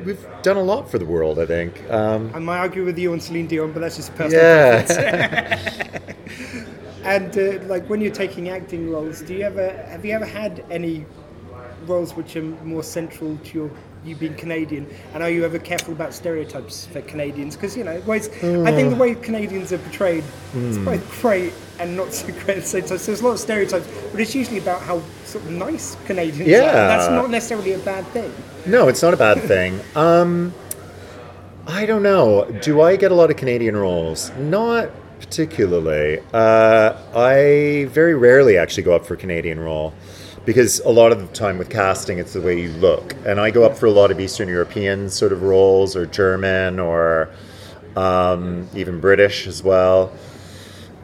we've 0.05 0.25
done 0.41 0.57
a 0.57 0.63
lot 0.63 0.89
for 0.89 0.97
the 0.97 1.05
world, 1.05 1.39
I 1.39 1.45
think. 1.45 1.89
Um, 1.89 2.31
I 2.33 2.39
might 2.39 2.59
argue 2.59 2.85
with 2.85 2.97
you 2.97 3.11
on 3.11 3.19
Celine 3.19 3.47
Dion, 3.47 3.71
but 3.73 3.79
that's 3.81 3.97
just 3.97 4.09
a 4.09 4.13
personal 4.13 4.43
yeah. 4.43 5.81
And 7.05 7.37
uh, 7.37 7.63
like 7.67 7.87
when 7.87 8.01
you're 8.01 8.11
taking 8.11 8.49
acting 8.49 8.89
roles, 8.89 9.21
do 9.21 9.35
you 9.35 9.43
ever 9.43 9.71
have 9.87 10.03
you 10.03 10.13
ever 10.13 10.25
had 10.25 10.65
any 10.71 11.05
roles 11.85 12.15
which 12.15 12.35
are 12.35 12.41
more 12.41 12.81
central 12.81 13.37
to 13.37 13.57
your 13.57 13.71
you 14.05 14.15
being 14.15 14.35
Canadian? 14.35 14.87
And 15.13 15.23
are 15.23 15.29
you 15.29 15.43
ever 15.45 15.59
careful 15.59 15.93
about 15.93 16.13
stereotypes 16.13 16.85
for 16.87 17.01
Canadians? 17.01 17.55
Because 17.55 17.75
you 17.75 17.83
know, 17.83 17.99
ways, 18.01 18.29
I 18.29 18.71
think 18.71 18.89
the 18.91 18.95
way 18.95 19.15
Canadians 19.15 19.73
are 19.73 19.77
portrayed 19.79 20.23
is 20.55 20.77
Hmm. 20.77 20.85
both 20.85 21.21
great 21.21 21.53
and 21.79 21.97
not 21.97 22.13
so 22.13 22.27
great 22.27 22.49
at 22.57 22.63
the 22.63 22.69
same 22.69 22.81
time. 22.83 22.97
So 22.97 23.07
there's 23.07 23.21
a 23.21 23.25
lot 23.25 23.31
of 23.33 23.39
stereotypes, 23.39 23.87
but 24.11 24.21
it's 24.21 24.33
usually 24.35 24.59
about 24.59 24.81
how 24.81 25.01
sort 25.25 25.43
of 25.43 25.51
nice 25.51 25.97
Canadians 26.05 26.47
are. 26.47 26.51
Yeah. 26.51 26.63
And 26.69 26.75
that's 26.89 27.09
not 27.09 27.29
necessarily 27.29 27.73
a 27.73 27.79
bad 27.79 28.05
thing. 28.07 28.31
no, 28.65 28.87
it's 28.87 29.01
not 29.01 29.13
a 29.13 29.17
bad 29.17 29.41
thing. 29.41 29.79
Um, 29.95 30.53
I 31.67 31.85
don't 31.87 32.03
know. 32.03 32.45
Do 32.61 32.81
I 32.81 32.95
get 32.95 33.11
a 33.11 33.15
lot 33.15 33.31
of 33.31 33.37
Canadian 33.37 33.75
roles? 33.75 34.31
Not 34.37 34.89
particularly. 35.19 36.19
Uh, 36.31 36.93
I 37.15 37.87
very 37.89 38.13
rarely 38.13 38.55
actually 38.57 38.83
go 38.83 38.95
up 38.95 39.05
for 39.05 39.15
a 39.15 39.17
Canadian 39.17 39.59
role. 39.59 39.93
Because 40.45 40.79
a 40.81 40.89
lot 40.89 41.11
of 41.11 41.19
the 41.19 41.27
time 41.33 41.57
with 41.57 41.69
casting, 41.69 42.19
it's 42.19 42.33
the 42.33 42.41
way 42.41 42.61
you 42.61 42.69
look. 42.69 43.15
And 43.25 43.39
I 43.39 43.51
go 43.51 43.63
up 43.63 43.75
for 43.75 43.87
a 43.87 43.91
lot 43.91 44.11
of 44.11 44.19
Eastern 44.19 44.47
European 44.47 45.09
sort 45.09 45.33
of 45.33 45.41
roles, 45.41 45.95
or 45.95 46.05
German, 46.05 46.79
or 46.79 47.29
um, 47.95 48.67
even 48.75 48.99
British 48.99 49.47
as 49.47 49.63
well. 49.63 50.11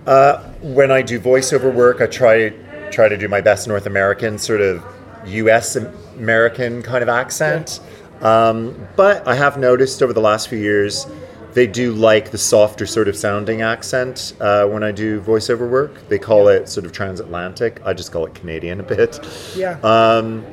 Uh, 0.05 0.41
when 0.61 0.91
I 0.91 1.01
do 1.01 1.19
voiceover 1.19 1.73
work, 1.73 2.01
I 2.01 2.07
try 2.07 2.53
try 2.91 3.07
to 3.07 3.17
do 3.17 3.27
my 3.27 3.41
best 3.41 3.67
North 3.67 3.85
American 3.85 4.37
sort 4.37 4.61
of 4.61 4.83
U.S. 5.25 5.75
American 5.75 6.81
kind 6.81 7.03
of 7.03 7.09
accent. 7.09 7.79
Um, 8.21 8.87
but 8.95 9.27
I 9.27 9.35
have 9.35 9.57
noticed 9.57 10.03
over 10.03 10.13
the 10.13 10.21
last 10.21 10.47
few 10.47 10.59
years 10.59 11.07
they 11.53 11.67
do 11.67 11.91
like 11.93 12.31
the 12.31 12.37
softer 12.37 12.85
sort 12.85 13.07
of 13.07 13.15
sounding 13.15 13.61
accent 13.61 14.33
uh, 14.39 14.65
when 14.67 14.83
I 14.83 14.91
do 14.91 15.19
voiceover 15.21 15.69
work. 15.69 16.07
They 16.09 16.19
call 16.19 16.47
it 16.47 16.69
sort 16.69 16.85
of 16.85 16.91
transatlantic. 16.91 17.81
I 17.85 17.93
just 17.93 18.11
call 18.11 18.25
it 18.25 18.33
Canadian 18.35 18.79
a 18.79 18.83
bit. 18.83 19.19
Yeah. 19.55 19.79
Um, 19.83 20.45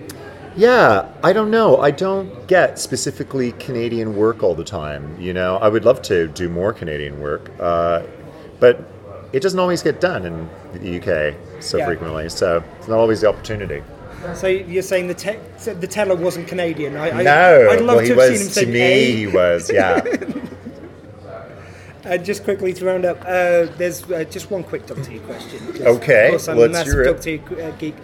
yeah, 0.56 1.12
I 1.22 1.32
don't 1.32 1.50
know. 1.52 1.80
I 1.80 1.92
don't 1.92 2.46
get 2.48 2.78
specifically 2.80 3.52
Canadian 3.52 4.16
work 4.16 4.42
all 4.42 4.56
the 4.56 4.64
time. 4.64 5.16
You 5.20 5.32
know, 5.32 5.56
I 5.58 5.68
would 5.68 5.84
love 5.84 6.02
to 6.02 6.26
do 6.28 6.48
more 6.48 6.72
Canadian 6.72 7.20
work, 7.20 7.48
uh, 7.60 8.02
but 8.58 8.80
it 9.32 9.40
doesn't 9.40 9.60
always 9.60 9.82
get 9.82 10.00
done 10.00 10.26
in 10.26 10.48
the 10.72 10.98
UK 10.98 11.36
so 11.62 11.78
Yeah. 11.78 11.86
frequently. 11.86 12.28
So 12.28 12.64
it's 12.78 12.88
not 12.88 12.98
always 12.98 13.20
the 13.20 13.28
opportunity. 13.28 13.82
So 14.34 14.48
you're 14.48 14.82
saying 14.82 15.06
the 15.06 15.14
te- 15.14 15.38
the 15.74 15.86
teller 15.86 16.16
wasn't 16.16 16.48
Canadian? 16.48 16.96
I, 16.96 17.10
I, 17.10 17.22
no, 17.22 17.68
I'd 17.70 17.80
love 17.80 17.96
well, 17.96 17.98
to 17.98 18.02
he 18.02 18.08
have 18.08 18.16
was 18.16 18.28
seen 18.30 18.40
him 18.40 18.48
to 18.48 18.52
say 18.52 18.66
me. 18.66 18.80
A. 18.80 19.16
He 19.16 19.26
was, 19.28 19.70
yeah. 19.72 20.00
Uh, 22.08 22.16
just 22.16 22.42
quickly 22.44 22.72
to 22.72 22.86
round 22.86 23.04
up, 23.04 23.20
uh, 23.20 23.66
there's 23.76 24.10
uh, 24.10 24.24
just 24.24 24.50
one 24.50 24.64
quick 24.64 24.86
Doctor 24.86 25.10
Who 25.10 25.20
question. 25.20 25.60
Okay, 25.86 26.26
of 26.26 26.30
course 26.30 26.48
I'm 26.48 26.56
let's 26.56 26.70
a 26.70 26.84
massive. 26.84 27.04
Doctor 27.04 27.36
Who 27.36 27.60
uh, 27.60 27.70
geek. 27.72 27.94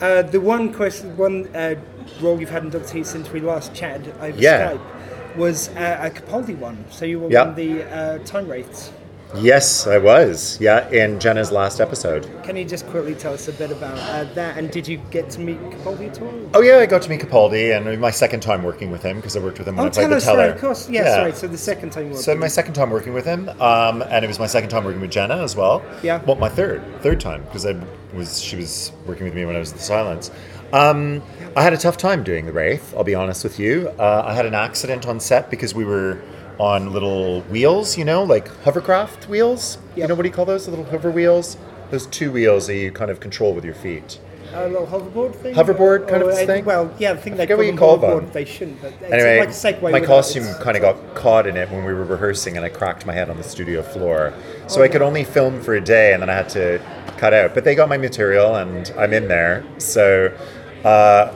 Uh, 0.00 0.22
the 0.22 0.40
one 0.40 0.72
question, 0.72 1.16
one 1.16 1.46
uh, 1.54 1.76
role 2.20 2.40
you've 2.40 2.50
had 2.50 2.64
in 2.64 2.70
Doctor 2.70 2.88
Who 2.98 3.04
since 3.04 3.30
we 3.30 3.40
last 3.40 3.72
chatted 3.72 4.12
over 4.20 4.36
Yeah. 4.36 4.72
Skype 4.72 5.36
was 5.36 5.68
uh, 5.70 5.98
a 6.00 6.10
Capaldi 6.10 6.58
one. 6.58 6.84
So 6.90 7.04
you 7.04 7.20
were 7.20 7.38
on 7.38 7.54
the 7.54 7.84
uh, 7.84 8.18
Time 8.24 8.48
Wraiths. 8.48 8.90
Yes, 9.38 9.86
I 9.86 9.98
was. 9.98 10.58
Yeah, 10.60 10.88
in 10.90 11.18
Jenna's 11.20 11.50
last 11.52 11.80
episode. 11.80 12.28
Can 12.44 12.56
you 12.56 12.64
just 12.64 12.86
quickly 12.88 13.14
tell 13.14 13.32
us 13.34 13.48
a 13.48 13.52
bit 13.52 13.70
about 13.70 13.98
uh, 13.98 14.24
that? 14.34 14.56
And 14.58 14.70
did 14.70 14.86
you 14.88 14.98
get 15.10 15.30
to 15.30 15.40
meet 15.40 15.58
Capaldi 15.60 16.08
at 16.10 16.20
all? 16.20 16.50
Oh 16.54 16.60
yeah, 16.60 16.78
I 16.78 16.86
got 16.86 17.02
to 17.02 17.10
meet 17.10 17.20
Capaldi, 17.20 17.76
and 17.76 18.00
my 18.00 18.10
second 18.10 18.40
time 18.40 18.62
working 18.62 18.90
with 18.90 19.02
him 19.02 19.16
because 19.16 19.36
I 19.36 19.40
worked 19.40 19.58
with 19.58 19.68
him 19.68 19.76
when 19.76 19.84
Oh, 19.84 19.88
I 19.88 19.90
played 19.92 20.08
tell 20.08 20.18
the 20.18 20.24
teller. 20.24 20.38
right, 20.38 20.50
of 20.50 20.60
course. 20.60 20.88
Yeah, 20.88 21.14
sorry. 21.14 21.32
So 21.32 21.46
the 21.46 21.58
second 21.58 21.90
time 21.90 22.10
were 22.10 22.16
So 22.16 22.34
my 22.34 22.48
second 22.48 22.74
time 22.74 22.90
working 22.90 23.14
with 23.14 23.24
him, 23.24 23.48
um, 23.60 24.02
and 24.02 24.24
it 24.24 24.28
was 24.28 24.38
my 24.38 24.46
second 24.46 24.70
time 24.70 24.84
working 24.84 25.00
with 25.00 25.10
Jenna 25.10 25.36
as 25.42 25.56
well. 25.56 25.82
Yeah. 26.02 26.22
Well, 26.24 26.36
my 26.36 26.48
third, 26.48 26.82
third 27.02 27.20
time 27.20 27.42
because 27.44 27.66
I 27.66 27.76
was 28.14 28.40
she 28.40 28.56
was 28.56 28.92
working 29.06 29.24
with 29.24 29.34
me 29.34 29.44
when 29.44 29.56
I 29.56 29.58
was 29.58 29.70
in 29.72 29.76
the 29.78 29.82
Silence. 29.82 30.30
Um, 30.72 31.22
I 31.54 31.62
had 31.62 31.72
a 31.72 31.78
tough 31.78 31.96
time 31.96 32.24
doing 32.24 32.44
the 32.46 32.52
Wraith. 32.52 32.92
I'll 32.96 33.04
be 33.04 33.14
honest 33.14 33.44
with 33.44 33.58
you. 33.58 33.88
Uh, 33.98 34.24
I 34.26 34.34
had 34.34 34.46
an 34.46 34.54
accident 34.54 35.06
on 35.06 35.20
set 35.20 35.48
because 35.50 35.74
we 35.74 35.84
were 35.84 36.20
on 36.58 36.92
little 36.92 37.42
wheels, 37.42 37.98
you 37.98 38.04
know, 38.04 38.22
like 38.24 38.48
hovercraft 38.62 39.28
wheels. 39.28 39.78
You 39.94 40.06
know 40.06 40.14
what 40.14 40.22
do 40.22 40.28
you 40.28 40.34
call 40.34 40.44
those? 40.44 40.64
The 40.64 40.70
little 40.70 40.86
hover 40.86 41.10
wheels. 41.10 41.56
Those 41.90 42.06
two 42.06 42.32
wheels 42.32 42.66
that 42.66 42.76
you 42.76 42.90
kind 42.90 43.10
of 43.10 43.20
control 43.20 43.54
with 43.54 43.64
your 43.64 43.74
feet. 43.74 44.18
a 44.52 44.66
little 44.68 44.86
hoverboard 44.86 45.34
thing? 45.36 45.54
Hoverboard 45.54 46.08
kind 46.08 46.22
of 46.22 46.30
I- 46.30 46.46
thing? 46.46 46.64
Well, 46.64 46.92
yeah, 46.98 47.12
I 47.12 47.16
think 47.16 47.36
they 47.36 47.46
call 47.46 47.56
what 47.58 47.66
you 47.66 47.76
call 47.76 47.96
them. 47.98 48.30
They 48.32 48.44
shouldn't, 48.44 48.80
but 48.80 48.92
it's 49.00 49.12
Anyway, 49.12 49.46
like 49.82 49.92
my 49.92 50.00
costume 50.00 50.46
kind 50.60 50.76
of 50.76 50.82
got 50.82 51.14
caught 51.14 51.46
in 51.46 51.56
it 51.56 51.70
when 51.70 51.84
we 51.84 51.92
were 51.92 52.04
rehearsing, 52.04 52.56
and 52.56 52.64
I 52.64 52.70
cracked 52.70 53.06
my 53.06 53.12
head 53.12 53.30
on 53.30 53.36
the 53.36 53.44
studio 53.44 53.82
floor. 53.82 54.32
So 54.66 54.82
I 54.82 54.88
could 54.88 55.02
only 55.02 55.24
film 55.24 55.60
for 55.60 55.74
a 55.74 55.80
day, 55.80 56.12
and 56.12 56.22
then 56.22 56.30
I 56.30 56.34
had 56.34 56.48
to 56.50 56.80
cut 57.18 57.32
out. 57.34 57.54
But 57.54 57.64
they 57.64 57.74
got 57.74 57.88
my 57.88 57.98
material, 57.98 58.56
and 58.56 58.92
I'm 58.98 59.12
in 59.12 59.28
there. 59.28 59.64
So, 59.78 60.36
uh, 60.84 61.32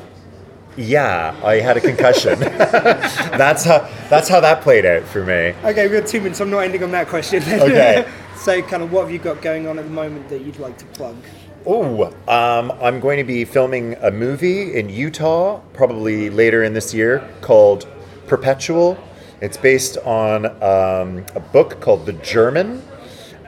yeah, 0.80 1.38
I 1.44 1.56
had 1.56 1.76
a 1.76 1.80
concussion. 1.80 2.38
that's 2.40 3.64
how 3.64 3.88
that's 4.08 4.28
how 4.28 4.40
that 4.40 4.62
played 4.62 4.86
out 4.86 5.02
for 5.04 5.24
me. 5.24 5.54
Okay, 5.64 5.86
we've 5.86 6.00
got 6.00 6.08
two 6.08 6.20
minutes. 6.20 6.38
So 6.38 6.44
I'm 6.44 6.50
not 6.50 6.60
ending 6.60 6.82
on 6.82 6.90
that 6.92 7.08
question. 7.08 7.42
Okay. 7.60 8.08
so, 8.36 8.62
kind 8.62 8.82
of, 8.82 8.90
what 8.90 9.02
have 9.02 9.10
you 9.10 9.18
got 9.18 9.42
going 9.42 9.66
on 9.66 9.78
at 9.78 9.84
the 9.84 9.90
moment 9.90 10.28
that 10.30 10.40
you'd 10.40 10.58
like 10.58 10.78
to 10.78 10.86
plug? 10.86 11.16
Oh, 11.66 12.06
um, 12.26 12.72
I'm 12.80 13.00
going 13.00 13.18
to 13.18 13.24
be 13.24 13.44
filming 13.44 13.94
a 14.00 14.10
movie 14.10 14.78
in 14.78 14.88
Utah, 14.88 15.60
probably 15.74 16.30
later 16.30 16.62
in 16.62 16.72
this 16.72 16.94
year, 16.94 17.28
called 17.42 17.86
Perpetual. 18.26 18.96
It's 19.42 19.58
based 19.58 19.98
on 19.98 20.46
um, 20.46 21.26
a 21.34 21.40
book 21.52 21.80
called 21.80 22.06
The 22.06 22.14
German. 22.14 22.82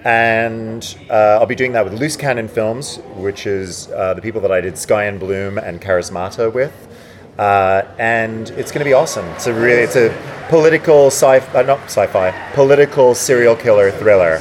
And 0.05 0.97
uh, 1.09 1.39
I'll 1.41 1.47
be 1.47 1.55
doing 1.55 1.73
that 1.73 1.85
with 1.85 1.95
Loose 1.95 2.17
Cannon 2.17 2.49
Films, 2.49 2.99
which 3.15 3.47
is 3.47 3.89
uh, 3.93 4.15
the 4.15 4.21
people 4.21 4.41
that 4.43 4.53
I 4.53 4.61
did 4.61 4.77
Sky 4.77 5.05
and 5.05 5.19
Bloom 5.19 5.59
and 5.59 5.81
Charismata 5.81 6.53
with. 6.53 6.89
Uh, 7.39 7.83
and 7.99 8.51
it's 8.51 8.71
going 8.71 8.81
to 8.81 8.85
be 8.85 8.93
awesome. 8.93 9.27
It's 9.31 9.47
a 9.47 9.55
really, 9.55 9.83
it's 9.83 9.97
a 9.97 10.15
political 10.49 11.07
sci, 11.07 11.39
uh, 11.39 11.63
not 11.63 11.81
sci-fi, 11.85 12.31
political 12.53 13.15
serial 13.15 13.57
killer 13.57 13.91
thriller. 13.91 14.41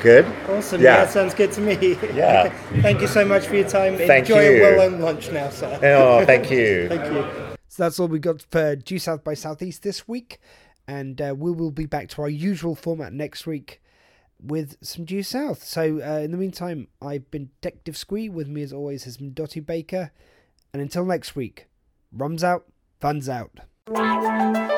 Good. 0.00 0.26
Awesome. 0.48 0.82
Yeah. 0.82 1.02
Yeah, 1.02 1.06
sounds 1.06 1.32
good 1.32 1.52
to 1.52 1.60
me. 1.60 1.96
Yeah. 2.12 2.48
Thank 2.82 3.00
you 3.00 3.06
so 3.06 3.24
much 3.24 3.46
for 3.46 3.54
your 3.54 3.68
time. 3.68 3.96
Thank 3.96 4.28
Enjoy 4.28 4.42
you. 4.42 4.56
a 4.56 4.60
well-earned 4.60 5.00
lunch 5.00 5.30
now, 5.30 5.48
sir. 5.50 5.78
Oh, 5.82 6.26
thank 6.26 6.50
you. 6.50 6.88
Thank 6.88 7.04
you. 7.12 7.56
So 7.68 7.84
that's 7.84 8.00
all 8.00 8.08
we 8.08 8.18
got 8.18 8.42
for 8.50 8.74
Due 8.74 8.98
South 8.98 9.22
by 9.22 9.34
Southeast 9.34 9.84
this 9.84 10.08
week, 10.08 10.40
and 10.88 11.22
uh, 11.22 11.34
we 11.38 11.52
will 11.52 11.70
be 11.70 11.86
back 11.86 12.08
to 12.10 12.22
our 12.22 12.28
usual 12.28 12.74
format 12.74 13.12
next 13.12 13.46
week 13.46 13.80
with 14.42 14.76
some 14.82 15.04
Due 15.04 15.22
South. 15.22 15.62
So 15.62 16.00
uh, 16.04 16.18
in 16.18 16.32
the 16.32 16.36
meantime, 16.36 16.88
I've 17.00 17.30
been 17.30 17.50
Detective 17.60 17.96
Squee. 17.96 18.28
With 18.28 18.48
me, 18.48 18.62
as 18.62 18.72
always, 18.72 19.04
has 19.04 19.18
been 19.18 19.32
Dottie 19.32 19.60
Baker, 19.60 20.10
and 20.72 20.82
until 20.82 21.04
next 21.04 21.36
week, 21.36 21.68
rums 22.12 22.44
out, 22.44 22.66
funds 23.00 23.28
out. 23.28 24.70